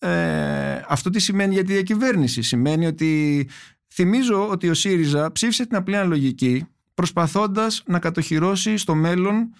[0.05, 3.47] ε, αυτό τι σημαίνει για τη διακυβέρνηση; Σημαίνει ότι
[3.93, 9.53] θυμίζω ότι ο ΣΥΡΙΖΑ ψήφισε την απλή αναλογική προσπαθώντας να κατοχυρώσει στο μέλλον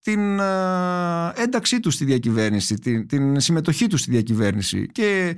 [0.00, 4.86] την α, ένταξή του στη διακυβέρνηση, την, την συμμετοχή του στη διακυβέρνηση.
[4.92, 5.36] Και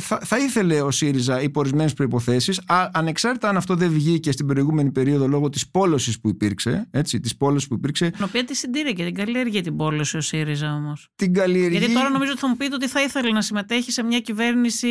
[0.00, 2.52] θα, θα ήθελε ο ΣΥΡΙΖΑ υπό ορισμένες προποθέσει,
[2.92, 6.88] ανεξάρτητα αν αυτό δεν βγήκε στην προηγούμενη περίοδο λόγω της πόλωσης που υπήρξε.
[6.90, 8.10] Έτσι, της πόλωσης που υπήρξε.
[8.10, 11.08] Την οποία τη συντήρησε και την καλλιέργεια την πόλωση ο ΣΥΡΙΖΑ όμως.
[11.16, 11.76] Την καλλιεργεί.
[11.76, 14.88] Γιατί τώρα νομίζω ότι θα μου πείτε ότι θα ήθελε να συμμετέχει σε μια κυβέρνηση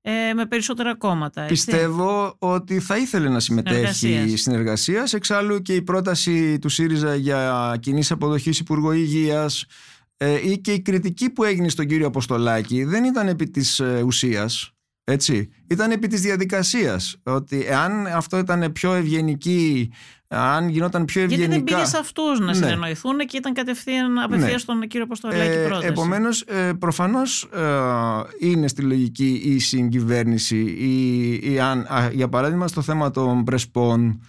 [0.00, 1.42] ε, με περισσότερα κόμματα.
[1.42, 1.54] Έτσι.
[1.54, 4.40] Πιστεύω ότι θα ήθελε να συμμετέχει Συνεργασίας.
[4.40, 5.08] συνεργασία.
[5.12, 9.66] Εξάλλου και η πρόταση του ΣΥΡΙΖΑ για κοινή αποδοχή Υπουργό Υγείας
[10.16, 14.02] ε, ή και η κριτική που έγινε στον κύριο Αποστολάκη δεν ήταν επί της ε,
[14.06, 14.70] ουσίας,
[15.04, 15.48] έτσι.
[15.66, 17.16] Ήταν επί της διαδικασίας.
[17.22, 19.90] Ότι εάν αυτό ήταν πιο ευγενική,
[20.28, 21.46] αν γινόταν πιο ευγενικά...
[21.48, 22.54] Γιατί δεν πήγε σε αυτούς να Ναι.
[22.54, 24.58] συνεννοηθούν και ήταν κατευθείαν απευθείας Ναι.
[24.58, 25.86] στον κύριο Αποστολάκη Ε, πρόταση.
[25.86, 27.66] επομένως, ε, προφανώς ε,
[28.38, 34.20] είναι στη λογική η συγκυβέρνηση ή, ή αν, α, για παράδειγμα στο θέμα των πρεσπών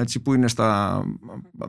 [0.00, 1.02] έτσι, που είναι στα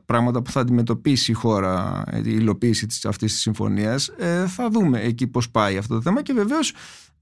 [0.05, 4.69] πράγματα που θα αντιμετωπίσει η χώρα ε, η υλοποίηση της, αυτής της συμφωνίας ε, θα
[4.69, 6.73] δούμε εκεί πώς πάει αυτό το θέμα και βεβαίως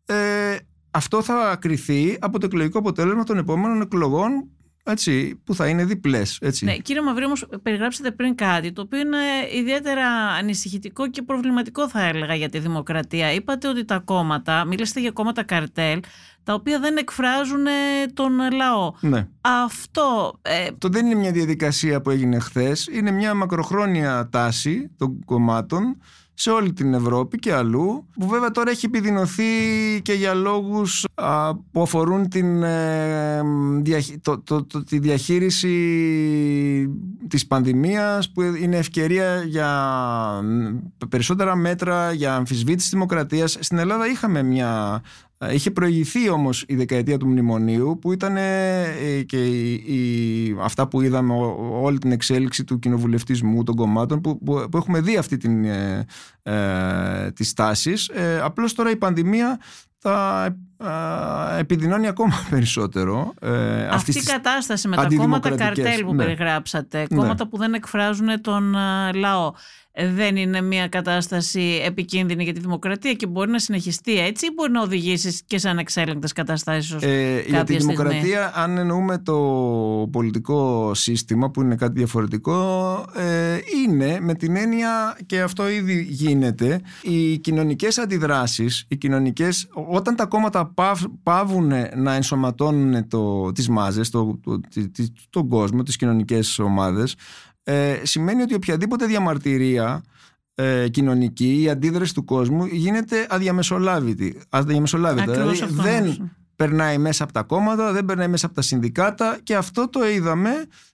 [0.06, 0.56] ε,
[0.92, 4.50] αυτό θα κριθεί από το εκλογικό αποτέλεσμα των επόμενων εκλογών
[4.84, 6.38] έτσι, που θα είναι διπλές.
[6.42, 6.66] Έτσι.
[6.66, 9.18] Ναι, κύριε Μαυρή, όμως περιγράψατε πριν κάτι το οποίο είναι
[9.54, 10.08] ιδιαίτερα
[10.40, 13.34] ανησυχητικό και προβληματικό θα έλεγα για τη δημοκρατία.
[13.34, 16.00] Είπατε ότι τα κόμματα, μιλήσατε για κόμματα καρτέλ,
[16.44, 17.72] τα οποία δεν εκφράζουν ε,
[18.14, 18.94] τον λαό.
[19.00, 19.28] ναι.
[19.42, 22.88] Αυτό ε, Αυτό δεν είναι μια διαδικασία που έγινε χθες.
[22.92, 25.98] Είναι μια μακροχρόνια τάση των κομμάτων
[26.42, 29.44] σε όλη την Ευρώπη και αλλού που βέβαια τώρα έχει επιδεινωθεί
[30.02, 33.42] και για λόγους α, που αφορούν την, ε,
[33.82, 35.70] διαχει- το- το- το- τη διαχείριση
[37.30, 39.70] της πανδημίας που είναι ευκαιρία για
[40.44, 40.78] μ,
[41.10, 43.58] περισσότερα μέτρα για αμφισβήτηση της δημοκρατίας.
[43.60, 45.02] Στην Ελλάδα είχαμε μια
[45.38, 48.86] ε, Είχε προηγηθεί όμως η δεκαετία του μνημονίου που ήταν ε,
[49.26, 54.44] και η, η- αυτά που είδαμε ο- όλη την εξέλιξη του κοινοβουλευτισμού των κομμάτων που,
[54.44, 56.06] που, που έχουμε δει αυτή την, ε,
[56.44, 58.08] ε, τις τάσεις.
[58.08, 59.60] Ε, απλώς τώρα η πανδημία
[60.02, 60.46] τα
[61.56, 63.34] ε, επιδεινώνει ακόμα περισσότερο.
[63.42, 66.24] Ε, Αυτή αυτής η της- κατάσταση με τα κόμματα αντιδημοκρατικές, καρτέλ που ναι.
[66.24, 67.18] περιγράψατε, Ναι.
[67.18, 72.60] κόμματα που δεν εκφράζουν τον α, λαό, ε, δεν είναι μια κατάσταση επικίνδυνη για τη
[72.60, 77.04] δημοκρατία και μπορεί να συνεχιστεί έτσι ή μπορεί να οδηγήσεις και σε ανεξέλεγκτες καταστάσεις ως
[77.04, 77.94] Ε, για τη κάποια στιγμή.
[77.96, 79.38] δημοκρατία, αν εννοούμε το
[80.12, 82.60] πολιτικό σύστημα που είναι κάτι διαφορετικό,
[83.16, 90.16] ε, είναι με την έννοια και αυτό ήδη γίνεται, οι κοινωνικές αντιδράσεις, οι κοινωνικές, όταν
[90.16, 95.84] τα κόμματα παύ, πάβουν να ενσωματώνουν το, τις μάζες, το, το, τη- τη- τον κόσμο,
[95.84, 97.16] τις κοινωνικές ομάδες,
[97.64, 100.04] ε, σημαίνει ότι οποιαδήποτε διαμαρτυρία
[100.56, 104.42] ε, κοινωνική, η αντίδραση του κόσμου γίνεται αδιαμεσολάβητη.
[104.50, 105.32] αδιαμεσολάβητα.
[105.32, 106.30] Ακριβώς Δηλαδή, αυτό δεν νομίζω.
[106.64, 110.50] Περνάει μέσα από τα κόμματα, δεν περνάει μέσα από τα συνδικάτα και αυτό το είδαμε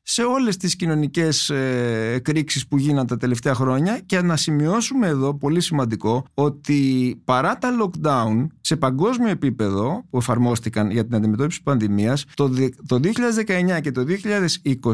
[0.08, 4.00] σε όλες τις κοινωνικές ε, εκρήξεις που γίναν τα τελευταία χρόνια.
[4.06, 6.82] Και να σημειώσουμε εδώ, πολύ σημαντικό, ότι
[7.26, 12.76] παρά τα lockdown σε παγκόσμιο επίπεδο που εφαρμόστηκαν για την αντιμετώπιση της πανδημίας, το, δι-
[12.88, 13.00] το
[13.76, 14.06] 2019 και το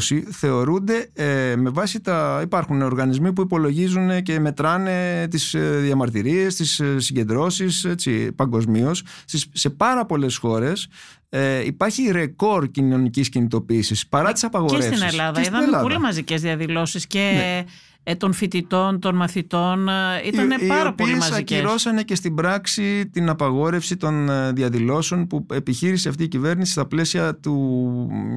[0.10, 2.40] 2020 θεωρούνται ε, με βάση τα...
[2.44, 9.48] υπάρχουν οργανισμοί που υπολογίζουν και μετράνε τις ε, διαμαρτυρίες, τις ε, συγκεντρώσεις έτσι, παγκοσμίως στις-
[9.52, 10.60] σε πάρα πολλές χώρες
[11.30, 14.98] ε, υπάρχει ρεκόρ κοινωνικής κινητοποίησης παρά τις Και απαγορεύσεις.
[14.98, 15.32] στην Ελλάδα.
[15.32, 15.84] Και στην Είδαμε Ελλάδα.
[15.84, 17.64] πολύ μαζικές διαδηλώσεις και Ναι.
[18.04, 19.88] Ε, των φοιτητών, των μαθητών.
[20.26, 21.58] Ήταν οι, πάρα οι πολύ οποίες μαζικές.
[21.60, 26.86] ακυρώσανε και στην πράξη την απαγόρευση των ε, διαδηλώσεων που επιχείρησε αυτή η κυβέρνηση στα
[26.88, 27.54] πλαίσια του,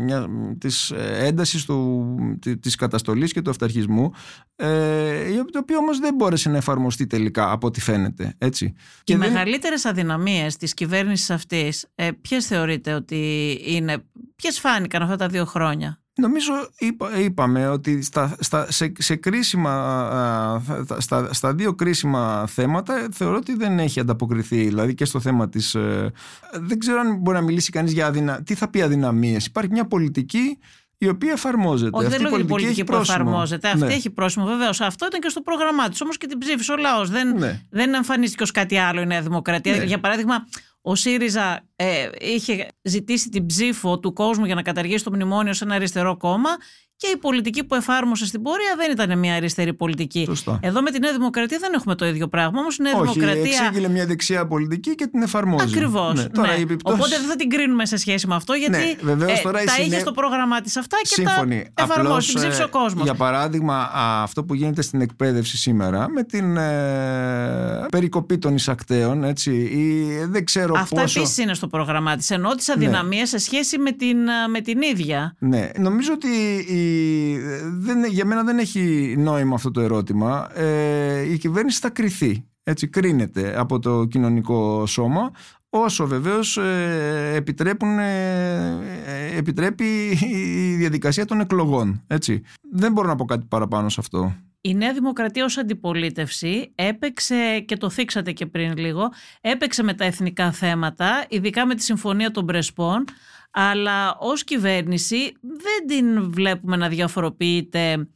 [0.05, 0.27] μια,
[0.59, 2.05] της ε, έντασης του,
[2.41, 4.11] τη- της καταστολής και του αυταρχισμού
[4.57, 8.65] ε, το οποίο όμως δεν μπόρεσε να εφαρμοστεί τελικά από ό,τι φαίνεται έτσι.
[8.65, 8.75] Οι
[9.05, 13.97] Και δεν- μεγαλύτερες αδυναμίες της κυβέρνησης αυτής, ε, ποιες θεωρείτε ότι είναι,
[14.37, 19.73] ποιες φάνηκαν αυτά τα δύο χρόνια; Νομίζω είπα- είπαμε ότι στα, στα, σε, σε κρίσιμα,
[20.09, 24.65] α, θα- στα, στα δύο κρίσιμα θέματα θεωρώ ότι δεν έχει ανταποκριθεί.
[24.65, 25.75] Δηλαδή και στο θέμα της...
[25.75, 26.13] ε,
[26.53, 28.43] δεν ξέρω αν μπορεί να μιλήσει κανείς για αδυνα...
[28.43, 29.47] Τι θα πει αδυναμίες.
[29.47, 30.59] Υπάρχει μια πολιτική
[30.99, 31.91] η οποία εφαρμόζεται.
[31.93, 33.19] Όχι, δεν Αυτή λέω για την πολιτική έχει που πρόσημο.
[33.21, 33.69] εφαρμόζεται.
[33.69, 33.93] Αυτή Ναι.
[33.93, 34.81] έχει πρόσημο, βεβαίως.
[34.81, 36.01] Αυτό ήταν και στο πρόγραμμά της.
[36.01, 37.11] Όμως και την ψήφισε ο λαός.
[37.11, 37.61] Δεν, Ναι.
[37.71, 39.77] δεν εμφανίστηκε ως κάτι άλλο η Νέα Δημοκρατία.
[39.77, 39.85] Ναι.
[39.85, 40.47] Για παράδειγμα,
[40.83, 45.65] ο ΣΥΡΙΖΑ ε, είχε ζητήσει την ψήφο του κόσμου για να καταργήσει το μνημόνιο σε
[45.65, 46.51] ένα αριστερό κόμμα
[46.97, 50.25] και η πολιτική που εφάρμοσε στην πορεία δεν ήταν μια αριστερή πολιτική.
[50.27, 50.59] Σωστά.
[50.63, 52.61] Εδώ με τη Νέα Δημοκρατία δεν έχουμε το ίδιο πράγμα.
[52.61, 53.43] Όμως η Νέα Όχι, Δημοκρατία.
[53.43, 55.65] εξήγηλε μια δεξιά πολιτική και την εφαρμόζει.
[55.69, 56.15] Ακριβώς.
[56.15, 56.29] Ναι.
[56.29, 59.41] Τώρα οι επιπτώσεις- Οπότε δεν θα την κρίνουμε σε σχέση με αυτό, γιατί Ναι, βεβαίως
[59.41, 61.67] τώρα η τα συνέ- είχε στο πρόγραμμά της αυτά και Σύμφωνοι.
[61.75, 62.09] τα εφαρμόζει.
[62.09, 63.05] Απλώς, Την ψήφισε ε, ο κόσμος.
[63.05, 69.25] Για παράδειγμα, α, αυτό που γίνεται στην εκπαίδευση σήμερα με την ε, περικοπή των εισακτέων,
[69.25, 71.21] έτσι, ή, ε, δεν ξέρω Αυτό πόσο...
[71.21, 72.31] επίσης είναι στο πρόγραμμά της.
[72.31, 75.37] Ενώ τις αδυναμίες σε σχέση με την, α, με την ίδια.
[75.39, 76.29] Ναι, νομίζω ότι
[76.73, 77.39] η,
[77.73, 80.49] δεν, για μένα δεν έχει νόημα αυτό το ερώτημα.
[80.55, 85.31] Ε, η κυβέρνηση θα κριθεί, έτσι, κρίνεται από το κοινωνικό σώμα
[85.77, 88.65] όσο βεβαίως ε, επιτρέπουν, ε,
[89.07, 89.85] ε, επιτρέπει
[90.21, 92.03] η διαδικασία των εκλογών.
[92.07, 92.43] Έτσι.
[92.73, 94.35] Δεν μπορώ να πω κάτι παραπάνω σε αυτό.
[94.67, 100.05] Η Νέα Δημοκρατία ως αντιπολίτευση έπαιξε, και το θίξατε και πριν λίγο, έπαιξε με τα
[100.05, 103.05] εθνικά θέματα, ειδικά με τη Συμφωνία των Πρεσπών,
[103.51, 108.09] αλλά ως κυβέρνηση δεν την βλέπουμε να διαφοροποιείται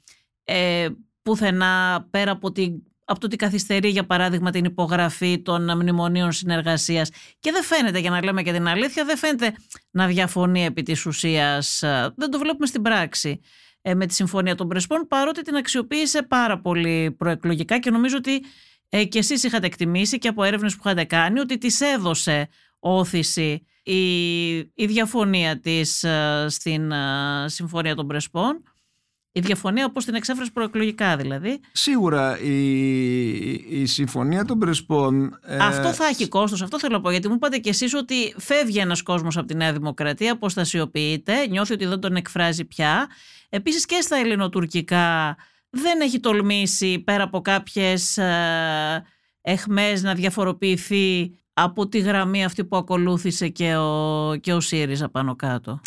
[0.45, 0.89] ε,
[1.23, 7.11] πουθενά πέρα από την από το ότι καθυστερεί για παράδειγμα την υπογραφή των μνημονίων συνεργασίας.
[7.41, 9.55] Και δεν φαίνεται για να λέμε και την αλήθεια δεν φαίνεται
[9.91, 11.79] να διαφωνεί επί της ουσίας.
[12.15, 13.29] Δεν το βλέπουμε στην πράξη.
[13.31, 18.45] ε, με τη Συμφωνία των Πρεσπών παρότι την αξιοποίησε πάρα πολύ προεκλογικά και νομίζω ότι
[18.89, 22.49] ε, και εσείς είχατε εκτιμήσει και από έρευνες που είχατε κάνει ότι της έδωσε
[22.79, 26.93] όθηση η, η διαφωνία της ε, στην
[27.47, 28.63] Συμφωνία των Πρεσπών
[29.39, 31.61] η διαφωνία όπως την εξέφρασε προεκλογικά δηλαδή.
[31.73, 35.39] Σίγουρα η, η συμφωνία των Πρεσπών...
[35.43, 38.35] Ε, αυτό θα έχει κόστος, αυτό θέλω να πω, γιατί μου είπατε κι εσείς ότι
[38.39, 43.07] φεύγει ένας κόσμος από τη Νέα Δημοκρατία, αποστασιοποιείται, νιώθει ότι δεν τον εκφράζει πια.
[43.49, 45.37] Επίσης και στα ελληνοτουρκικά
[45.71, 49.05] δεν έχει τολμήσει πέρα από κάποιες ε,
[49.41, 55.37] εχμές να διαφοροποιηθεί από τη γραμμή αυτή που ακολούθησε και ο, και ο ΣΥΡΙΖΑ πάνω
[55.37, 55.81] κάτω.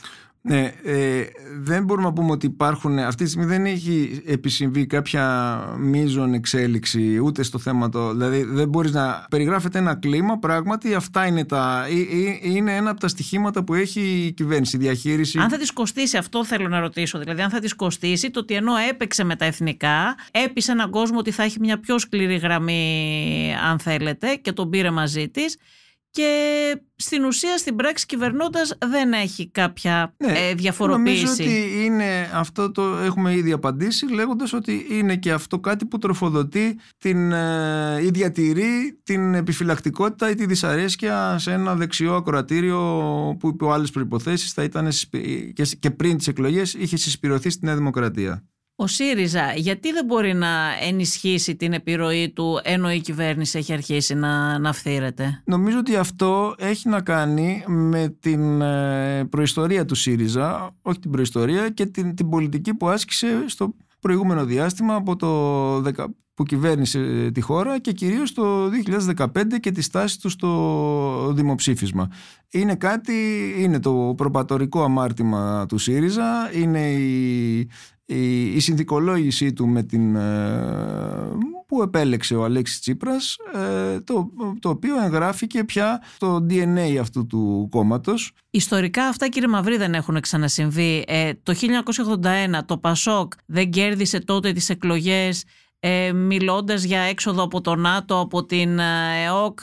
[0.43, 1.23] Ναι, ε,
[1.59, 2.99] δεν μπορούμε να πούμε ότι υπάρχουν.
[2.99, 8.11] Αυτή τη στιγμή δεν έχει επισυμβεί κάποια μείζον εξέλιξη ούτε στο θέμα το.
[8.11, 10.39] Δηλαδή, δεν μπορείς να περιγράφεται ένα κλίμα.
[10.39, 11.85] Πράγματι, αυτά είναι τα.
[12.41, 15.39] είναι ένα από τα στοιχήματα που έχει η κυβέρνηση, η διαχείριση.
[15.39, 17.19] Αν θα της κοστίσει, αυτό θέλω να ρωτήσω.
[17.19, 21.17] Δηλαδή, αν θα της κοστίσει το ότι ενώ έπαιξε με τα εθνικά, έπεισε έναν κόσμο
[21.17, 25.57] ότι θα έχει μια πιο σκληρή γραμμή, αν θέλετε, και τον πήρε μαζί της
[26.11, 31.23] και στην ουσία στην πράξη κυβερνώντας δεν έχει κάποια ναι, ε, διαφοροποίηση.
[31.23, 35.97] Νομίζω ότι είναι αυτό το έχουμε ήδη απαντήσει λέγοντας ότι είναι και αυτό κάτι που
[35.97, 42.79] τροφοδοτεί την, ε, ή διατηρεί την επιφυλακτικότητα ή τη δυσαρέσκεια σε ένα δεξιό ακροατήριο
[43.39, 44.87] που υπό άλλες προϋποθέσεις θα ήταν
[45.79, 48.43] και πριν τις εκλογές είχε συσπηρωθεί στη Νέα Δημοκρατία.
[48.81, 50.47] Ο ΣΥΡΙΖΑ γιατί δεν μπορεί να
[50.81, 55.41] ενισχύσει την επιρροή του ενώ η κυβέρνηση έχει αρχίσει να, να φθήρεται.
[55.45, 61.69] Νομίζω ότι αυτό έχει να κάνει με την ε, προϊστορία του ΣΥΡΙΖΑ, όχι την προϊστορία
[61.69, 65.81] και την, την πολιτική που άσκησε στο προηγούμενο διάστημα από το,
[66.33, 68.69] που κυβέρνησε τη χώρα και κυρίως το
[69.17, 69.25] 2015
[69.59, 72.07] και τη στάση του στο δημοψήφισμα.
[72.49, 73.13] Είναι κάτι,
[73.57, 77.69] είναι το προπατορικό αμάρτημα του ΣΥΡΙΖΑ, είναι η
[78.11, 81.31] η, η συνθηκολόγησή του με την, ε,
[81.67, 87.67] που επέλεξε ο Αλέξης Τσίπρας ε, το, το οποίο εγγράφηκε πια στο DNA αυτού του
[87.71, 88.31] κόμματος.
[88.49, 91.03] Ιστορικά αυτά κύριε Μαυρή δεν έχουν ξανασυμβεί.
[91.07, 91.53] Ε, το
[92.55, 95.43] 1981 το Πασόκ δεν κέρδισε τότε τις εκλογές
[95.79, 98.79] ε, μιλώντας για έξοδο από το ΝΑΤΟ, από την
[99.25, 99.61] ΕΟΚ,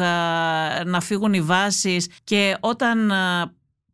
[0.86, 3.12] να φύγουν οι βάσεις και όταν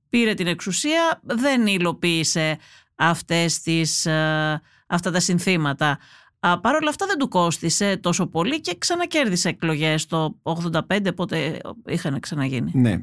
[0.09, 2.59] πήρε την εξουσία δεν υλοποίησε
[2.95, 5.99] αυτές τις, ε, αυτά τα συνθήματα.
[6.41, 12.21] Παρ' όλα αυτά δεν του κόστησε τόσο πολύ και ξανακέρδισε εκλογές το 85 πότε είχαν
[12.21, 12.71] ξαναγίνει.
[12.75, 12.99] Ναι,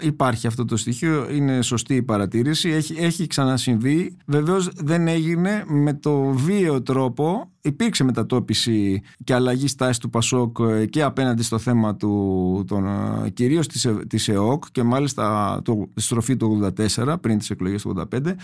[0.00, 4.16] Υπάρχει αυτό το στοιχείο, είναι σωστή η παρατήρηση, έχει, έχει ξανασυμβεί.
[4.26, 10.86] Βεβαίως δεν έγινε με το βίαιο τρόπο υπήρξε μετατόπιση και αλλαγή στάσης του Πασόκ ε,
[10.86, 12.86] και απέναντι στο θέμα του, των,
[13.24, 17.50] ε, κυρίως της, ε, της ΕΟΚ και μάλιστα το, τη στροφή του 84 πριν τις
[17.50, 18.34] εκλογές του 85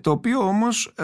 [0.00, 0.94] το οποίο όμως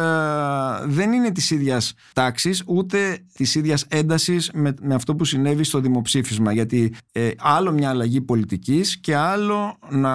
[0.87, 5.81] δεν είναι της ίδιας τάξης ούτε της ίδιας έντασης με, με αυτό που συνέβη στο
[5.81, 6.53] δημοψήφισμα.
[6.53, 6.95] Γιατί
[7.39, 10.13] άλλο μια αλλαγή πολιτικής και άλλο να,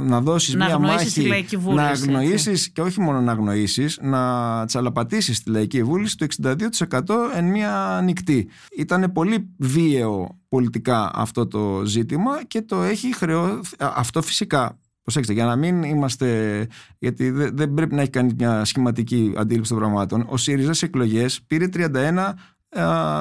[0.00, 5.50] να δώσεις να μια μάχη να αγνοήσεις και όχι μόνο να αγνοήσεις να τσαλαπατήσεις τη
[5.50, 7.00] Λαϊκή Βούληση το 62%
[7.34, 8.48] εν μία νυχτή.
[8.76, 13.60] Ήταν πολύ βίαιο πολιτικά αυτό το ζήτημα και το έχει χρεώ...
[13.78, 16.66] Αυτό φυσικά Προσέξτε, για να μην είμαστε.
[16.98, 20.26] Γιατί δεν πρέπει να έχει κάνει μια σχηματική αντίληψη των πραγμάτων.
[20.28, 22.32] Ο ΣΥΡΙΖΑ σε εκλογές πήρε 31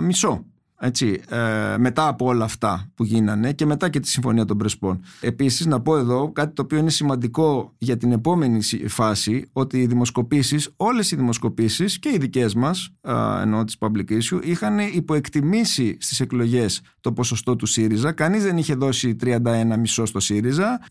[0.03, 0.45] μισό.
[0.81, 5.01] Έτσι, ε, μετά από όλα αυτά που γίνανε και μετά και τη Συμφωνία των Πρεσπών.
[5.21, 9.85] Επίσης να πω εδώ κάτι το οποίο είναι σημαντικό για την επόμενη φάση ότι οι
[9.85, 13.11] δημοσκοπήσεις, όλες οι δημοσκοπήσεις και οι δικές μας, ε,
[13.41, 18.11] ενώ της Public Issue, είχαν υποεκτιμήσει στις εκλογές το ποσοστό του ΣΥΡΙΖΑ.
[18.11, 20.81] Κανείς δεν είχε δώσει 31,5 στο ΣΥΡΙΖΑ.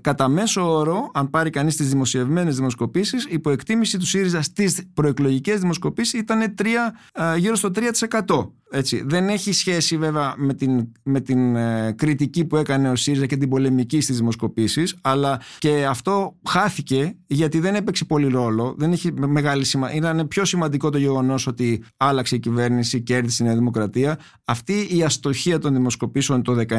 [0.00, 5.60] Κατά μέσο όρο, αν πάρει κανείς τις δημοσιευμένες δημοσκοπήσεις, η υποεκτίμηση του ΣΥΡΙΖΑ στις προεκλογικές
[5.60, 8.52] δημοσκοπήσεις ήταν 3, ε, γύρω στο 3%.
[8.76, 9.02] Έτσι.
[9.06, 13.36] Δεν έχει σχέση βέβαια με την, με την ε, κριτική που έκανε ο ΣΥΡΙΖΑ και
[13.36, 19.12] την πολεμική στις δημοσκοπήσεις αλλά και αυτό χάθηκε γιατί δεν έπαιξε πολύ ρόλο δεν έχει
[19.12, 19.92] μεγάλη σημα...
[19.92, 25.02] ήταν πιο σημαντικό το γεγονός ότι άλλαξε η κυβέρνηση κέρδισε η Νέα Δημοκρατία αυτή η
[25.02, 26.74] αστοχία των δημοσκοπήσεων το 19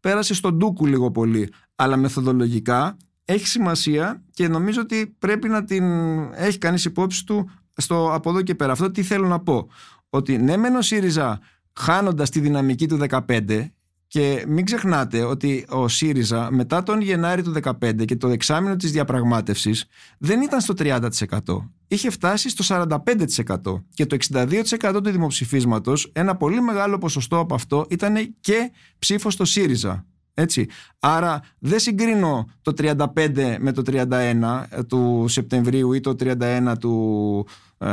[0.00, 5.84] πέρασε στον ντούκου λίγο πολύ αλλά μεθοδολογικά έχει σημασία και νομίζω ότι πρέπει να την
[6.32, 8.72] έχει κανείς υπόψη του στο από εδώ και πέρα.
[8.72, 9.68] Αυτό τι θέλω να πω
[10.10, 11.40] ότι ναι μεν ο ΣΥΡΙΖΑ
[11.72, 13.66] χάνοντας τη δυναμική του 15
[14.06, 18.92] Και μην ξεχνάτε ότι ο ΣΥΡΙΖΑ μετά τον Γενάρη του 2015 και το εξάμεινο της
[18.92, 19.84] διαπραγμάτευσης
[20.18, 20.98] δεν ήταν στο 30%.
[21.88, 22.86] Είχε φτάσει στο
[23.64, 29.32] 45% και το 62% του δημοψηφίσματος, ένα πολύ μεγάλο ποσοστό από αυτό ήταν και ψήφος
[29.32, 30.06] στο ΣΥΡΙΖΑ.
[30.34, 30.66] Έτσι.
[30.98, 37.46] Άρα δεν συγκρίνω το 35 με το 31 ε, του Σεπτεμβρίου ή το 31 του
[37.78, 37.86] 19.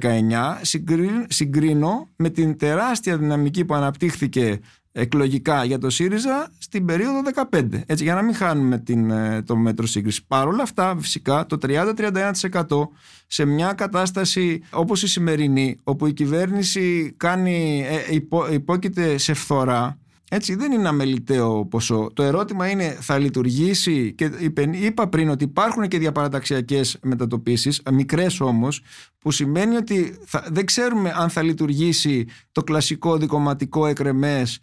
[0.00, 4.60] Ε, συγκρίνω με την τεράστια δυναμική που αναπτύχθηκε
[4.96, 7.20] εκλογικά για το ΣΥΡΙΖΑ στην περίοδο
[7.50, 7.82] 15.
[7.86, 10.26] Έτσι, για να μην χάνουμε την, ε, το μέτρο σύγκριση.
[10.26, 12.88] Παρ' όλα αυτά, φυσικά, το 30-31%
[13.26, 19.98] σε μια κατάσταση όπως η σημερινή, όπου η κυβέρνηση κάνει, υπό, υπόκειται σε φθορά,
[20.34, 22.10] έτσι δεν είναι αμεληταίο ποσό.
[22.14, 24.30] Το ερώτημα είναι θα λειτουργήσει και
[24.72, 28.82] είπα πριν ότι υπάρχουν και διαπαραταξιακές μετατοπίσεις, μικρές όμως,
[29.18, 30.18] που σημαίνει ότι
[30.50, 34.58] δεν ξέρουμε αν θα λειτουργήσει το κλασικό δικοματικό εκρεμές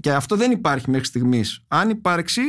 [0.00, 1.60] και αυτό δεν υπάρχει μέχρι στιγμής.
[1.68, 2.42] Αν υπάρξει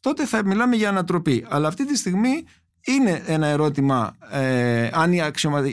[0.00, 1.46] τότε θα μιλάμε για ανατροπή.
[1.48, 2.44] Αλλά αυτή τη στιγμή
[2.86, 5.20] είναι ένα ερώτημα ε, αν η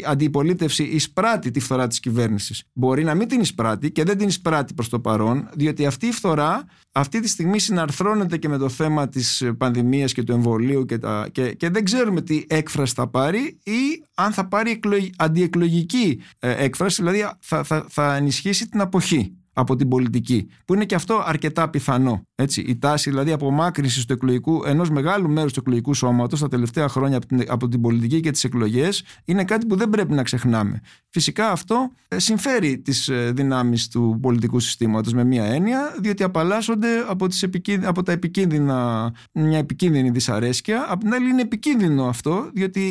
[0.06, 2.64] αντιπολίτευση εισπράττει τη φθορά της κυβέρνησης.
[2.74, 6.12] Μπορεί να μην την εισπράττει και δεν την εισπράττει προς το παρόν, διότι αυτή η
[6.12, 10.98] φθορά αυτή τη στιγμή συναρθρώνεται και με το θέμα της πανδημίας και του εμβολίου και,
[10.98, 14.80] τα, και, και δεν ξέρουμε τι έκφραση θα πάρει ή αν θα πάρει
[15.18, 20.86] αντιεκλογική ε, έκφραση, δηλαδή θα, θα, θα ενισχύσει την αποχή από την πολιτική, που είναι
[20.86, 22.28] και αυτό αρκετά πιθανό.
[22.36, 22.62] Έτσι.
[22.62, 27.18] Η τάση δηλαδή απομάκρυνσης του εκλογικού, ενός μεγάλου μέρους του εκλογικού σώματος τα τελευταία χρόνια
[27.18, 30.82] από την, από την πολιτική και τις εκλογές είναι κάτι που δεν πρέπει να ξεχνάμε.
[31.10, 36.88] Φυσικά αυτό ε, συμφέρει τις ε, δυνάμεις του πολιτικού συστήματος με μία έννοια, διότι απαλλάσσονται
[37.08, 37.48] από, τις
[37.84, 40.86] από τα επικίνδυνα, μια επικίνδυνη δυσαρέσκεια.
[40.90, 42.82] Απ' την άλλη είναι επικίνδυνο αυτό, διότι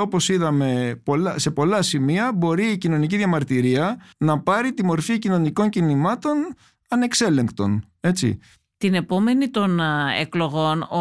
[0.00, 1.00] όπως είδαμε
[1.36, 6.54] σε πολλά σημεία μπορεί η κοινωνική διαμαρτυρία να πάρει τη μορφή κοινωνικών κινημάτων κομμάτων
[6.88, 7.84] ανεξέλεγκτων.
[8.00, 8.38] Έτσι.
[8.78, 9.80] Την επόμενη των
[10.20, 11.00] εκλογών ο,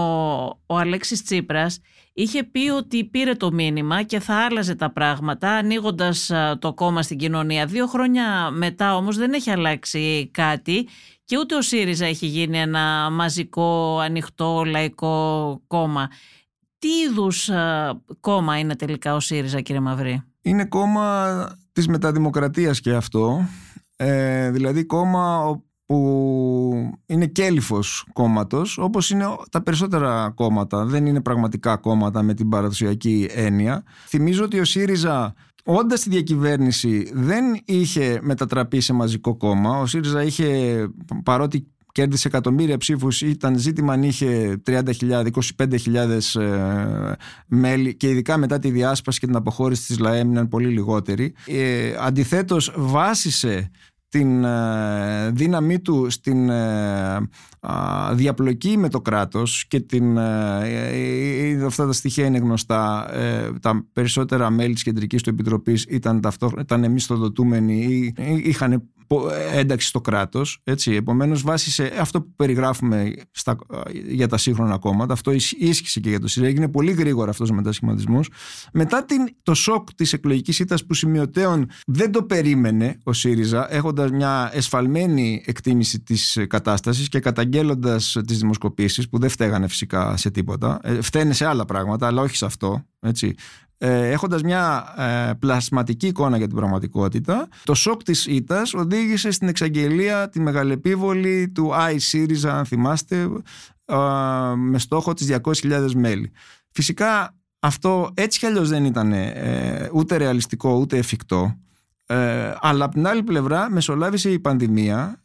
[0.65, 1.79] ο Αλέξης Τσίπρας
[2.13, 7.17] είχε πει ότι πήρε το μήνυμα και θα άλλαζε τα πράγματα ανοίγοντας το κόμμα στην
[7.17, 7.65] κοινωνία.
[7.65, 10.87] Δύο χρόνια μετά όμως δεν έχει αλλάξει κάτι
[11.23, 16.09] και ούτε ο ΣΥΡΙΖΑ έχει γίνει ένα μαζικό, ανοιχτό, λαϊκό κόμμα.
[16.79, 17.49] Τι είδους
[18.19, 23.47] κόμμα είναι τελικά ο ΣΥΡΙΖΑ κύριε Μαυρή; Είναι κόμμα της μεταδημοκρατίας και αυτό
[23.95, 31.77] ε, δηλαδή κόμμα που είναι κέλυφος κόμματος όπως είναι τα περισσότερα κόμματα δεν είναι πραγματικά
[31.77, 35.33] κόμματα με την παραδοσιακή έννοια θυμίζω ότι ο ΣΥΡΙΖΑ
[35.63, 40.87] όντας στη διακυβέρνηση δεν είχε μετατραπεί σε μαζικό κόμμα ο ΣΥΡΙΖΑ είχε
[41.23, 45.25] παρότι κέρδισε εκατομμύρια ψήφους ήταν ζήτημα αν είχε 30.000,
[45.57, 47.11] 25.000 ε,
[47.47, 51.33] μέλη και ειδικά μετά τη διάσπαση και την αποχώρηση της ΛΑΕΜ ήταν πολύ λιγότεροι.
[51.45, 53.71] Ε, αντιθέτως βάσισε
[54.17, 57.17] την ε, δύναμή του στην ε,
[58.13, 63.09] διαπλοκή με το κράτος και την, ε, αυτά τα στοιχεία είναι γνωστά
[63.61, 66.19] τα περισσότερα μέλη της Κεντρικής του Επιτροπής ήταν,
[66.59, 68.13] ήταν εμισθοδοτούμενοι ή
[68.43, 68.89] είχαν
[69.53, 70.93] ένταξη στο κράτος έτσι.
[70.93, 73.57] επομένως βάσει σε αυτό που περιγράφουμε στα,
[74.07, 77.53] για τα σύγχρονα κόμματα αυτό ίσχυσε και για το ΣΥΡΙΖΑ έγινε πολύ γρήγορα αυτός ο
[77.53, 78.29] μετασχηματισμός
[78.73, 84.11] μετά την, το σοκ της εκλογικής ήττας που σημειωτέων δεν το περίμενε ο ΣΥΡΙΖΑ έχοντας
[84.11, 90.79] μια εσφαλμένη εκτίμηση της κατάστασης και καταγγέλλοντας τις δημοσκοπήσεις που δεν φταίγανε φυσικά σε τίποτα
[90.83, 93.35] ε, φταίνε σε άλλα πράγματα αλλά όχι σε αυτό έτσι
[93.77, 99.47] ε, έχοντας μια ε, πλασματική εικόνα για την πραγματικότητα το σοκ της ήττας οδήγησε στην
[99.47, 103.29] εξαγγελία τη μεγαλεπίβολη του iSeries αν θυμάστε
[103.85, 103.95] ε,
[104.55, 106.31] με στόχο τις 200.000 μέλη.
[106.71, 111.59] Φυσικά αυτό έτσι κι αλλιώς δεν ήταν ε, ούτε ρεαλιστικό ούτε εφικτό.
[112.59, 115.19] Αλλά από την άλλη πλευρά μεσολάβησε η πανδημία.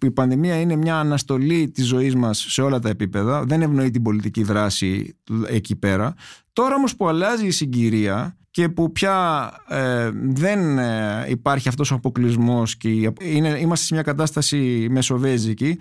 [0.00, 3.44] Η πανδημία είναι μια αναστολή της ζωής μας σε όλα τα επίπεδα.
[3.44, 5.16] Δεν ευνοεί την πολιτική δράση
[5.46, 6.14] εκεί πέρα
[6.58, 11.94] Τώρα όμως που αλλάζει η συγκυρία και που πια ε, δεν ε, υπάρχει αυτός ο
[11.94, 12.88] αποκλεισμός και
[13.20, 15.78] είναι, είμαστε σε μια κατάσταση μεσοβέζικη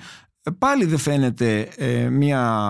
[0.57, 2.67] πάλι δεν φαίνεται ε, μια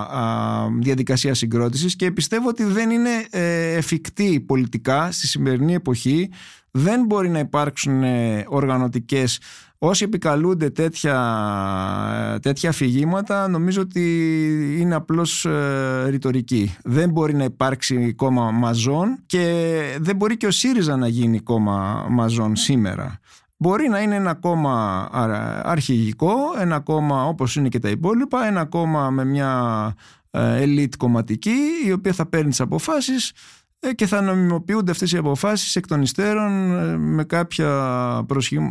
[0.79, 3.27] διαδικασία συγκρότησης και πιστεύω ότι δεν είναι
[3.75, 6.29] εφικτή πολιτικά στη σημερινή εποχή
[6.77, 8.03] δεν μπορεί να υπάρξουν
[8.47, 9.39] οργανωτικές
[9.79, 14.01] Όσοι επικαλούνται τέτοια, τέτοια αφηγήματα νομίζω ότι
[14.79, 16.75] είναι απλώς ε, ρητορική.
[16.83, 22.05] Δεν μπορεί να υπάρξει κόμμα μαζών και δεν μπορεί και ο ΣΥΡΙΖΑ να γίνει κόμμα
[22.09, 23.19] μαζών σήμερα.
[23.57, 25.07] Μπορεί να είναι ένα κόμμα
[25.63, 29.93] αρχηγικό, ένα κόμμα όπως είναι και τα υπόλοιπα, ένα κόμμα με μια
[30.31, 35.75] ελίτ κομματική η οποία θα παίρνει τις αποφάσεις ε, και θα νομιμοποιούνται αυτές οι αποφάσεις
[35.75, 38.25] εκ των υστέρων ε, με κάποια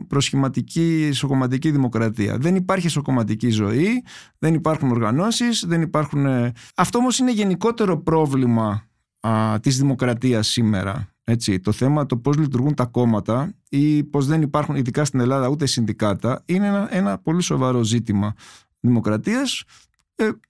[0.09, 2.37] προσχηματική ισοκομματική δημοκρατία.
[2.39, 4.05] Δεν υπάρχει ισοκομματική ζωή,
[4.39, 6.27] δεν υπάρχουν οργανώσεις, δεν υπάρχουν...
[6.27, 8.89] Ε, αυτό όμως είναι γενικότερο πρόβλημα
[9.21, 11.09] α, της δημοκρατίας σήμερα.
[11.25, 15.49] Έτσι, το θέμα το πώς λειτουργούν τα κόμματα ή πώς δεν υπάρχουν ειδικά στην Ελλάδα
[15.49, 18.35] ούτε συνδικάτα είναι ένα, ένα πολύ σοβαρό ζήτημα
[18.81, 19.65] δημοκρατίας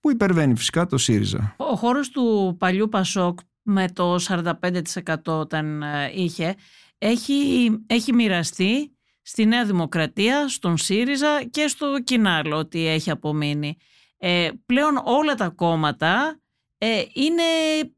[0.00, 1.54] που υπερβαίνει φυσικά το ΣΥΡΙΖΑ.
[1.56, 6.54] Ο χώρος του παλιού Πασόκ με το 45% όταν ε, είχε,
[6.98, 13.76] έχει, έχει μοιραστεί στη Νέα Δημοκρατία, στον ΣΥΡΙΖΑ και στο Κινάλο ότι έχει απομείνει.
[14.18, 16.40] Ε, πλέον όλα τα κόμματα
[16.78, 17.42] ε, είναι,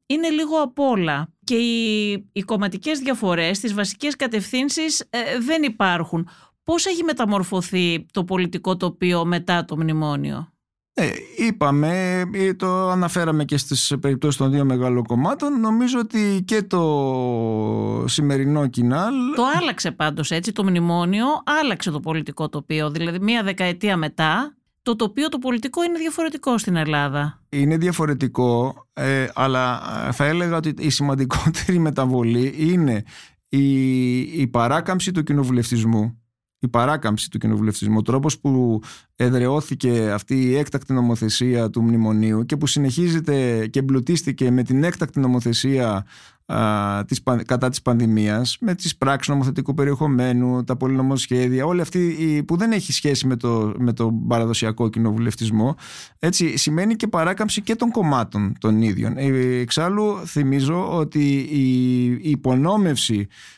[0.07, 6.29] είναι λίγο απ' όλα και οι, οι κομματικές διαφορές στις βασικές κατευθύνσεις ε, δεν υπάρχουν.
[6.63, 10.53] Πώς έχει μεταμορφωθεί το πολιτικό τοπίο μετά το μνημόνιο;
[11.01, 15.61] Ε, είπαμε, ε, το αναφέραμε και στις περιπτώσεις των δύο μεγάλων κομμάτων.
[15.61, 19.15] Νομίζω ότι και το σημερινό κοινάλ...
[19.35, 21.27] Το άλλαξε πάντως έτσι, το μνημόνιο
[21.63, 22.91] άλλαξε το πολιτικό τοπίο.
[22.91, 27.43] Δηλαδή μία δεκαετία μετά το τοπίο το πολιτικό είναι διαφορετικό στην Ελλάδα.
[27.49, 29.81] Είναι διαφορετικό, ε, αλλά
[30.13, 33.03] θα έλεγα ότι η σημαντικότερη μεταβολή είναι
[33.49, 36.18] η, η παράκαμψη του κοινοβουλευτισμού
[36.59, 38.81] η παράκαμψη του κοινοβουλευτισμού, ο τρόπος που
[39.17, 45.21] εδρεώθηκε αυτή η έκτακτη νομοθεσία του μνημονίου και που συνεχίζεται και εμπλουτίστηκε με την έκτακτη
[45.21, 46.07] νομοθεσία
[46.47, 52.57] α, της, κατά της πανδημίας, με τις πράξεις νομοθετικού περιεχομένου, τα πολυνομοσχέδια, όλη αυτή που
[52.57, 55.75] δεν έχει σχέση με το, με το παραδοσιακό κοινοβουλευτισμό,
[56.19, 59.17] έτσι σημαίνει και παράκαμψη και των κομμάτων των ίδιων.
[59.17, 59.27] Ε,
[59.61, 63.27] εξάλλου θυμίζω ότι η, η υπονόμευση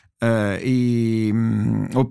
[0.63, 1.27] η,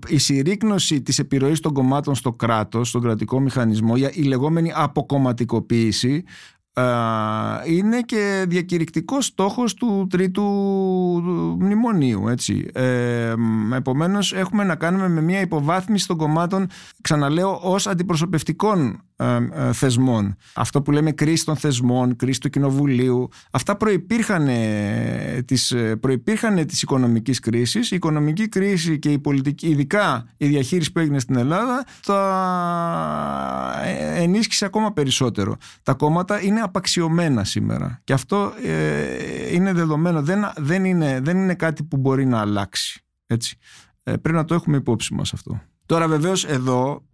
[0.07, 6.23] η συρρήκνωση της επιρροής των κομμάτων στο κράτος, στον κρατικό μηχανισμό, η λεγόμενη αποκομματικοποίηση
[7.65, 10.43] είναι και διακηρυκτικός στόχος του τρίτου
[11.59, 12.69] μνημονίου έτσι.
[12.73, 13.33] Ε,
[13.75, 16.67] επομένως έχουμε να κάνουμε με μια υποβάθμιση των κομμάτων
[17.01, 19.10] ξαναλέω ως αντιπροσωπευτικών ε, ε,
[19.73, 20.35] θεσμών.
[20.53, 24.49] Αυτό που λέμε κρίση των θεσμών, κρίση του κοινοβουλίου αυτά προϋπήρχαν
[25.45, 30.99] της, προϋπήρχαν της οικονομικής κρίσης η οικονομική κρίση και η πολιτική ειδικά η διαχείριση που
[30.99, 32.19] έγινε στην Ελλάδα τα
[34.15, 35.57] ενίσχυσε ακόμα περισσότερο.
[35.83, 38.01] Τα κόμματα είναι απαξιωμένα σήμερα.
[38.03, 40.21] Και αυτό ε, είναι δεδομένο.
[40.21, 43.03] Δεν, δεν, είναι, δεν είναι κάτι που μπορεί να αλλάξει.
[43.25, 43.57] Έτσι.
[44.03, 45.61] Ε, πρέπει να το έχουμε υπόψη μας αυτό.
[45.85, 47.05] Τώρα βεβαίως εδώ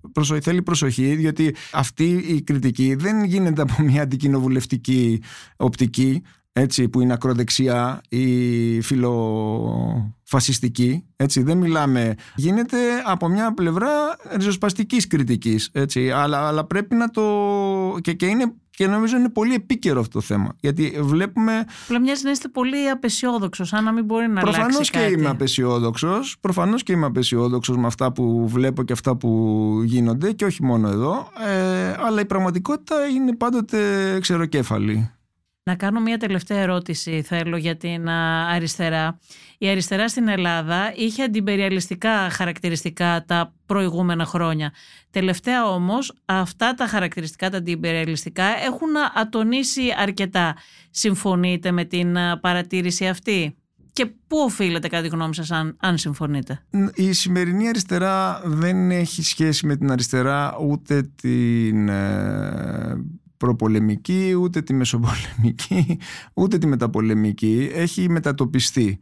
[0.42, 5.22] θέλει προσοχή διότι αυτή η κριτική δεν γίνεται από μια αντικοινοβουλευτική
[5.58, 6.22] οπτική
[6.60, 11.06] έτσι, που είναι ακροδεξιά ή φιλοφασιστική.
[11.16, 12.16] Έτσι, δεν μιλάμε.
[12.36, 13.90] Γίνεται από μια πλευρά
[14.36, 15.70] ριζοσπαστικής κριτικής.
[15.74, 17.24] Έτσι, αλλά, αλλά πρέπει να το...
[18.02, 20.56] Και, και είναι και νομίζω είναι πολύ επίκαιρο αυτό το θέμα.
[20.60, 21.66] Γιατί βλέπουμε.
[21.84, 24.92] Απλά μοιάζει να είστε πολύ απεσιόδοξος, σαν να μην μπορεί να Προφανώς αλλάξει.
[24.92, 26.38] Προφανώς και είμαι απεσιόδοξος.
[26.42, 30.90] Προφανώς και είμαι απεσιόδοξος με αυτά που βλέπω και αυτά που γίνονται και όχι μόνο
[30.90, 31.28] εδώ.
[31.48, 33.80] Ε, αλλά η πραγματικότητα είναι πάντοτε
[34.22, 35.12] ξεροκέφαλη.
[35.68, 39.20] Να κάνω μια τελευταία ερώτηση θέλω για την αριστερά.
[39.58, 44.72] Η αριστερά στην Ελλάδα είχε αντιπεριαλιστικά χαρακτηριστικά τα προηγούμενα χρόνια.
[45.10, 50.56] Τελευταία όμως αυτά τα χαρακτηριστικά, τα αντιπεριαλιστικά έχουν ατονίσει αρκετά.
[50.90, 53.56] Συμφωνείτε με την παρατήρηση αυτή;
[53.94, 56.66] Και πού οφείλεται κατά τη γνώμη σας αν, αν συμφωνείτε;
[56.96, 63.06] Η σημερινή αριστερά δεν έχει σχέση με την αριστερά ούτε την ε,
[63.38, 66.00] προπολεμική, ούτε τη μεσοπολεμική,
[66.42, 67.70] ούτε τη μεταπολεμική.
[67.74, 69.00] Έχει μετατοπιστεί.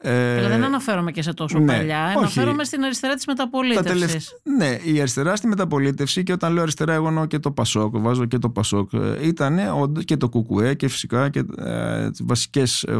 [0.00, 2.04] Ε, δεν αναφέρομαι και σε τόσο ναι, παλιά.
[2.06, 2.16] Όχι.
[2.16, 4.40] Αναφέρομαι στην αριστερά της μεταπολίτευσης.
[4.42, 8.24] Ναι, η αριστερά στη μεταπολίτευση και όταν λέω αριστερά, εγώ εννοώ και το Πασόκ, βάζω
[8.24, 8.92] και το Πασόκ.
[8.92, 9.58] Ε, Ήταν
[10.04, 12.96] και το Κουκουέ και φυσικά και ε, βασικές, ε,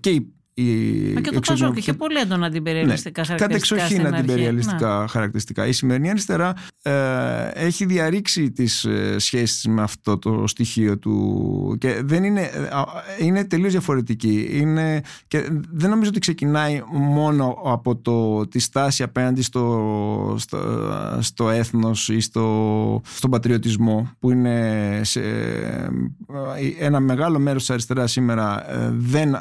[0.00, 3.76] και οι η και το Πασόκ είχε πολύ έντονα αντιπεριαλιστικά ναι, χαρακτηριστικά.
[3.80, 5.06] Κατεξοχήν αντιπεριαλιστικά ναι.
[5.08, 5.66] χαρακτηριστικά.
[5.66, 6.92] Η σημερινή αριστερά ε,
[7.54, 13.44] έχει διαρρήξει τις ε, σχέσεις με αυτό το στοιχείο του και δεν είναι, ε, είναι
[13.44, 14.48] τελείως διαφορετική.
[14.52, 20.58] Είναι, και δεν νομίζω ότι ξεκινάει μόνο από το, τη στάση απέναντι στο, στο,
[21.20, 25.88] στο έθνος ή στο, στον πατριωτισμό που είναι σε, ε,
[26.78, 29.36] ένα μεγάλο μέρος της αριστεράς σήμερα δεν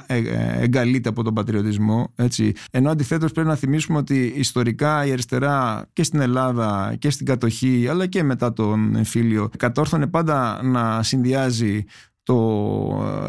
[1.03, 2.11] εγκαλεί από τον πατριωτισμό.
[2.15, 2.53] Έτσι.
[2.71, 7.87] Ενώ αντιθέτως πρέπει να θυμίσουμε ότι ιστορικά η αριστερά και στην Ελλάδα και στην κατοχή,
[7.89, 11.83] αλλά και μετά τον εμφύλιο, κατόρθωνε πάντα να συνδυάζει
[12.23, 12.37] το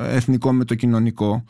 [0.09, 1.45] εθνικό με το κοινωνικό.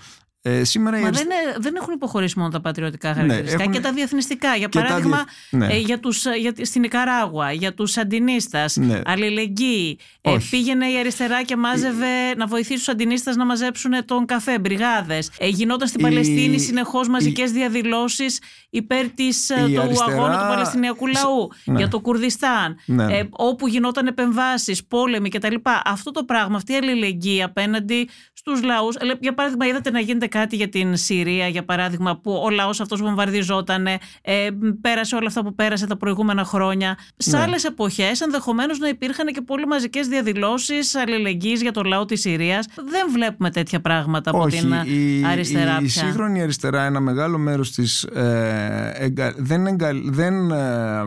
[0.47, 1.25] Ε, σήμερα Μα αριστε...
[1.25, 3.75] δεν, δεν έχουν υποχωρήσει μόνο τα πατριωτικά ναι, χαρακτηριστικά έχουν...
[3.75, 4.55] και τα διεθνιστικά.
[4.57, 5.67] Για παράδειγμα, ναι.
[5.67, 9.01] ε, για τους, για, στην Ικαράγουα, για τους αντινίστα, ναι.
[9.05, 9.99] αλληλεγγύη.
[10.21, 12.37] Ε, πήγαινε η αριστερά και μάζευε η...
[12.37, 15.31] να βοηθήσει τους αντινίστα να μαζέψουν τον καφέ, μπριγάδες.
[15.39, 16.03] Ε, γινόταν στην η...
[16.03, 17.53] Παλαιστίνη συνεχώς μαζικές η...
[17.53, 18.41] διαδηλώσεις
[18.71, 20.13] υπέρ της, ε, του αριστερά...
[20.13, 21.79] αγώνα του Παλαιστινιακού λαού, ναι.
[21.79, 23.17] για το Κουρδιστάν, ναι.
[23.17, 25.55] ε, όπου γινόταν επεμβάσεις, πόλεμοι κτλ.
[25.85, 28.97] Αυτό το πράγμα, αυτή η αλληλεγγύη απέναντι στους λαούς.
[29.21, 33.01] Για παράδειγμα, είδατε να γίνεται κάτι για την Συρία, για παράδειγμα, που ο λαός αυτός
[33.01, 34.01] βομβαρδιζόταν, ε,
[34.81, 36.99] πέρασε όλα αυτά που πέρασε τα προηγούμενα χρόνια.
[37.17, 37.43] Σε ναι.
[37.43, 42.67] άλλες εποχές ενδεχομένως να υπήρχαν και πολύ μαζικές διαδηλώσεις αλληλεγγύης για το λαό της Συρίας.
[42.75, 45.79] Δεν βλέπουμε τέτοια πράγματα από Όχι, την η, αριστερά.
[45.81, 51.03] Η, η σύγχρονη αριστερά, ένα μεγάλο μέρος της ε, δεν, εγκα, δεν ε,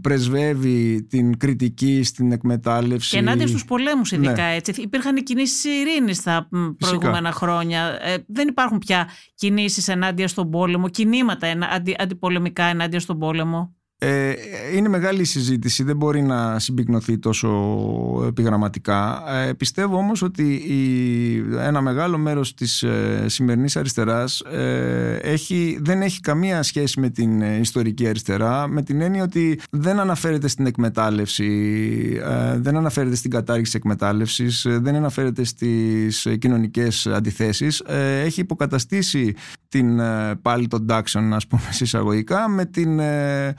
[0.00, 3.10] πρεσβεύει την κριτική στην εκμετάλλευση.
[3.10, 4.54] Και ενάντια στους πολέμους, ειδικά ναι.
[4.54, 4.72] έτσι.
[4.76, 7.98] Υπήρχαν κινήσεις ειρήνης τα προηγούμενα χρόνια.
[8.02, 13.76] Ε, δεν υπάρχουν πια κινήσεις ενάντια στον πόλεμο, κινήματα αντι, αντιπολεμικά ενάντια στον πόλεμο.
[14.00, 14.32] Ε,
[14.74, 17.48] είναι μεγάλη συζήτηση, δεν μπορεί να συμπυκνωθεί τόσο
[18.26, 19.22] επιγραμματικά.
[19.28, 26.02] Ε, πιστεύω όμως ότι η, ένα μεγάλο μέρος της ε, σημερινής αριστεράς ε, έχει, δεν
[26.02, 31.48] έχει καμία σχέση με την ιστορική αριστερά με την έννοια ότι δεν αναφέρεται στην εκμετάλλευση,
[32.56, 37.82] δεν αναφέρεται στην κατάργηση της εκμετάλλευσης, δεν αναφέρεται στις κοινωνικές αντιθέσεις.
[38.24, 39.34] έχει υποκαταστήσει
[39.68, 40.00] την,
[40.42, 43.54] πάλι των τάξεων, ας πούμε, συσσαγωγικά με την ε,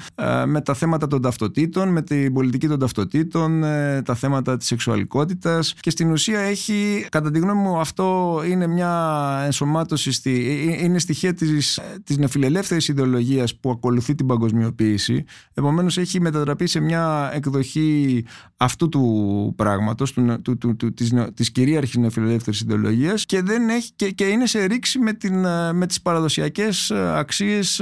[0.47, 5.73] με τα θέματα των ταυτοτήτων, με την πολιτική των ταυτοτήτων, ε, τα θέματα της σεξουαλικότητας.
[5.79, 10.31] Και στην ουσία έχει, κατά τη γνώμη μου αυτό είναι μια ενσωμάτωση, στη,
[10.79, 15.25] ε, είναι στοιχεία της, της νεφιλελεύθερης ιδεολογίας που ακολουθεί την παγκοσμιοποίηση.
[15.53, 18.25] Επομένως έχει μετατραπεί σε μια εκδοχή
[18.57, 23.91] αυτού του πράγματος του, του, του, του της, της κυρίαρχης νεφιλελεύθερης ιδεολογίας και, δεν έχει,
[23.95, 25.39] και, και είναι σε ρήξη με, την,
[25.73, 27.79] με τις παραδοσιακές αξίες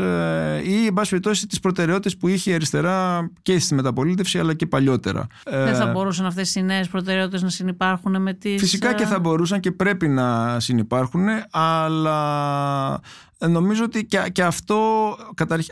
[0.63, 4.65] ή εν πάση περιπτώσει τις προτεραιότητες που είχε η αριστερά και στη μεταπολίτευση αλλά και
[4.65, 5.27] παλιότερα.
[5.43, 8.61] Δεν θα ε, μπορούσαν αυτές οι νέες προτεραιότητες να συνεπάρχουν με τις...
[8.61, 12.99] Φυσικά και ε, θα μπορούσαν και πρέπει να συνεπάρχουν αλλά
[13.38, 15.15] νομίζω ότι και, και αυτό,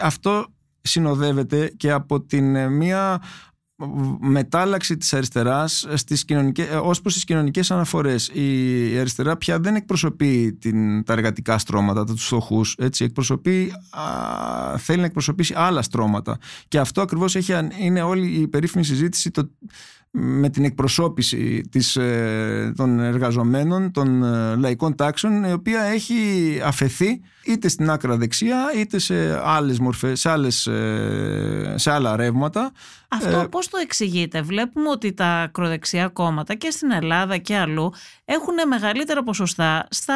[0.02, 0.46] αυτό
[0.82, 3.22] συνοδεύεται και από την μία
[4.20, 8.28] μετάλλαξη της αριστεράς στις κοινωνικές, ε, ως προς τις κοινωνικές αναφορές.
[8.28, 15.00] Η αριστερά πια δεν εκπροσωπεί την, τα εργατικά στρώματα, τους φτωχούς έτσι, εκπροσωπεί, α, θέλει
[15.00, 16.38] να εκπροσωπήσει άλλα στρώματα.
[16.68, 19.50] Και αυτό ακριβώς έχει, είναι όλη η περίφημη συζήτηση το,
[20.18, 26.16] με την εκπροσώπηση της, ε, των εργαζομένων, των ε, λαϊκών τάξεων η οποία έχει
[26.64, 32.72] αφαιθεί είτε στην άκρα δεξιά είτε σε άλλες μορφές, σε, άλλες, ε, σε άλλα ρεύματα.
[33.08, 37.94] Αυτό ε, πώς το εξηγείτε; Βλέπουμε ότι τα ακροδεξιά κόμματα και στην Ελλάδα και αλλού
[38.26, 40.16] έχουν μεγαλύτερα ποσοστά στα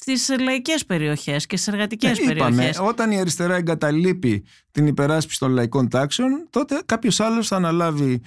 [0.00, 2.78] στις λαϊκές περιοχές και στις εργατικές ναι, περιοχές.
[2.80, 8.20] όταν η αριστερά εγκαταλείπει την υπεράσπιση των λαϊκών τάξεων, τότε κάποιος άλλος θα αναλάβει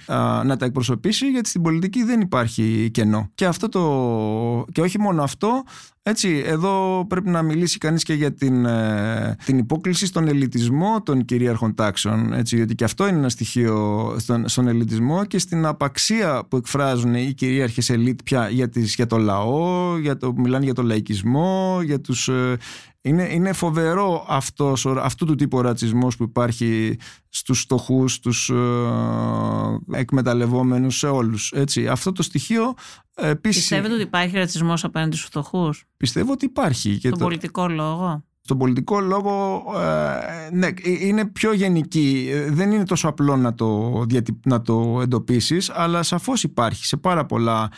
[0.44, 3.30] να τα εκπροσωπήσει, γιατί στην πολιτική δεν υπάρχει κενό.
[3.34, 5.62] Και, αυτό το, και όχι μόνο αυτό,
[6.04, 11.24] έτσι, εδώ πρέπει να μιλήσει κανείς και για την, ε, την υπόκληση στον ελιτισμό των
[11.24, 16.44] κυρίαρχων τάξεων, έτσι, γιατί και αυτό είναι ένα στοιχείο στον, στον ελιτισμό και στην απαξία
[16.48, 20.74] που εκφράζουν οι κυρίαρχες ελίτ πια για, τις, για το λαό, για το, μιλάνε για
[20.74, 22.56] το λαϊκισμό, για τους ε,
[23.02, 26.96] είναι, είναι φοβερό αυτός, αυτού του τύπου ρατσισμός που υπάρχει
[27.28, 31.52] στους στοχούς, στους ε, εκμεταλλευόμενους, σε όλους.
[31.52, 31.88] Έτσι.
[31.88, 32.74] Αυτό το στοιχείο
[33.14, 33.60] επίσης...
[33.60, 36.98] Πιστεύετε ότι υπάρχει ρατσισμός απέναντι στους φτωχούς; Πιστεύω ότι υπάρχει.
[36.98, 37.16] Στον το...
[37.18, 42.30] πολιτικό λόγο; Στον πολιτικό λόγο, ε, ναι, ε, είναι πιο γενική.
[42.48, 44.04] Δεν είναι τόσο απλό να το,
[44.44, 47.70] να το εντοπίσεις, αλλά σαφώς υπάρχει σε πάρα πολλά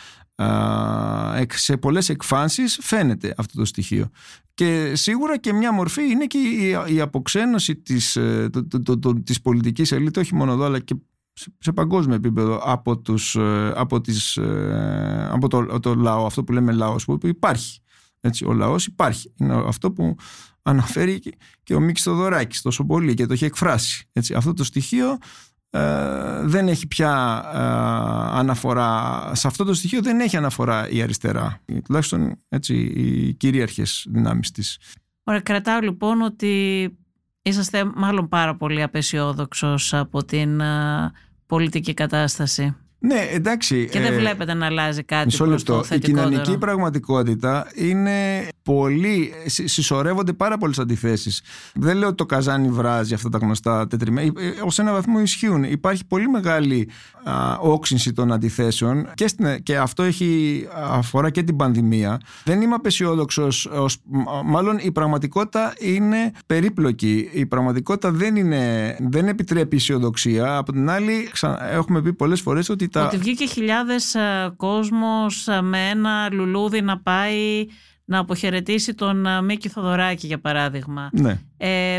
[1.49, 4.09] σε πολλές εκφάνσεις φαίνεται αυτό το στοιχείο
[4.55, 6.37] και σίγουρα και μια μορφή είναι και
[6.87, 10.95] η αποξένωση της, ε, το, το, το, της πολιτικής ελίτ όχι μόνο εδώ αλλά και
[11.59, 16.53] σε παγκόσμιο επίπεδο από, τους, ε, από, τις, ε, από το, το λαό, αυτό που
[16.53, 17.79] λέμε λαός που υπάρχει.
[18.19, 19.33] Έτσι, ο λαός υπάρχει.
[19.35, 20.15] Είναι αυτό που
[20.61, 21.21] αναφέρει
[21.63, 24.09] και ο Μίκης Θοδωράκης τόσο πολύ και το έχει εκφράσει.
[24.11, 25.17] Έτσι, αυτό το στοιχείο ε,
[26.43, 27.57] δεν έχει πια ε,
[28.39, 34.51] αναφορά, σε αυτό το στοιχείο δεν έχει αναφορά η αριστερά, τουλάχιστον έτσι, οι κυρίαρχες δυνάμεις
[34.51, 34.79] της.
[35.23, 36.89] Ωραία, κρατάω λοιπόν ότι
[37.41, 41.11] είσαστε μάλλον πάρα πολύ απεσιόδοξος από την ε,
[41.45, 42.75] πολιτική κατάσταση.
[42.99, 43.87] Ναι, εντάξει.
[43.91, 45.83] Και δεν ε, βλέπετε να αλλάζει κάτι μισό λεπτό.
[45.91, 49.33] Η κοινωνική πραγματικότητα είναι πολύ.
[49.45, 51.41] Συσσωρεύονται πάρα πολλές αντιθέσεις.
[51.73, 54.31] Δεν λέω ότι το καζάνι βράζει αυτά τα γνωστά τετριμένα.
[54.37, 55.63] Ε, Ω ένα βαθμό ισχύουν.
[55.63, 56.89] Υπάρχει πολύ μεγάλη
[57.29, 62.19] α, όξυνση των αντιθέσεων και, στην, και αυτό έχει, αφορά και την πανδημία.
[62.43, 63.69] Δεν είμαι απεσιόδοξος.
[64.45, 67.29] Μάλλον η πραγματικότητα είναι περίπλοκη.
[67.33, 70.57] Η πραγματικότητα δεν, είναι, δεν επιτρέπει αισιοδοξία.
[70.57, 71.29] Από την άλλη,
[71.71, 76.99] έχουμε πει πολλές φορές ότι ότι βγήκε χιλιάδες ε, κόσμος ε, με ένα λουλούδι να
[76.99, 77.65] πάει
[78.05, 81.09] να αποχαιρετήσει τον ε, Μίκη Θοδωράκη για παράδειγμα.
[81.13, 81.39] Ναι.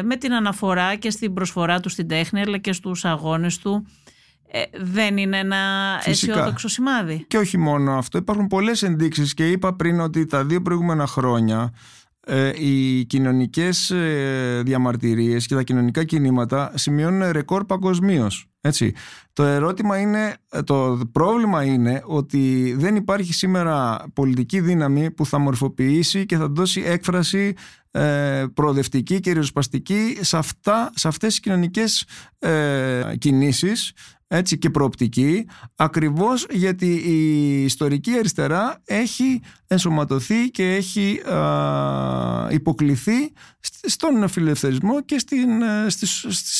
[0.03, 3.87] με την αναφορά και στην προσφορά του στην τέχνη αλλά και στους αγώνες του
[4.73, 5.57] δεν είναι ένα
[6.03, 6.33] Φυσικά.
[6.33, 7.25] αισιόδοξο σημάδι.
[7.29, 8.19] Και όχι μόνο αυτό.
[8.19, 11.73] Υπάρχουν πολλές ενδείξεις και είπα πριν ότι τα δύο προηγούμενα χρόνια
[12.59, 13.93] οι κοινωνικές
[14.63, 18.47] διαμαρτυρίες και τα κοινωνικά κινήματα σημειώνουν ρεκόρ παγκοσμίως.
[18.61, 18.95] Έτσι.
[19.33, 26.27] Το ερώτημα είναι, το πρόβλημα είναι ότι δεν υπάρχει σήμερα πολιτική δύναμη που θα μορφοποιήσει
[26.27, 27.55] και θα δώσει έκφραση
[27.91, 32.07] ε, προοδευτική και ριζοσπαστική σε, αυτά, σε αυτές τις κοινωνικές
[32.39, 33.93] ε, κινήσεις
[34.29, 35.47] έτσι και προοπτική
[35.77, 41.21] ακριβώς γιατί η ιστορική αριστερά έχει ενσωματωθεί και έχει
[42.51, 43.33] υποκληθεί
[43.83, 45.87] στον φιλελευθερισμό και στην, ε,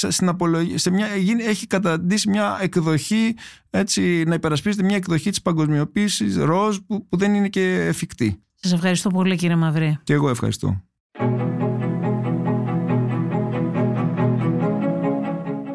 [0.09, 1.07] στην απολογία, σε μια,
[1.39, 3.35] έχει καταντήσει μια εκδοχή
[3.71, 8.41] έτσι, να υπερασπίζεται μια εκδοχή της παγκοσμιοποίησης ροζ που, που δεν είναι και εφικτή.
[8.55, 9.99] Σας ευχαριστώ πολύ κύριε Μαυρή.
[10.03, 10.81] Και εγώ ευχαριστώ.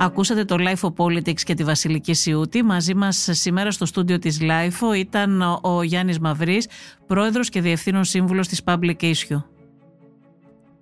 [0.04, 2.64] Ακούσατε το Life of Politics και τη Βασιλική Σιούτη.
[2.64, 6.68] Μαζί μας σήμερα στο στούντιο της Life ήταν ο Γιάννης Μαυρής,
[7.08, 9.44] πρόεδρος και διευθύνων σύμβουλος της Public Issue.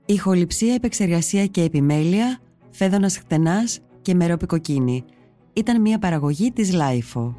[0.06, 2.40] Ηχοληψία, επεξεργασία και επιμέλεια,
[2.70, 5.04] φέδωνας χτενάς και μερόπικοκίνη.
[5.54, 7.34] Ήταν μια παραγωγή της Life.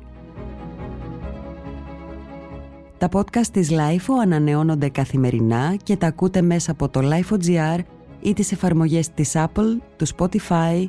[2.99, 7.79] Τα podcast της Life ανανεώνονται καθημερινά και τα ακούτε μέσα από το Life.gr
[8.21, 10.89] ή τις εφαρμογές της Apple, του Spotify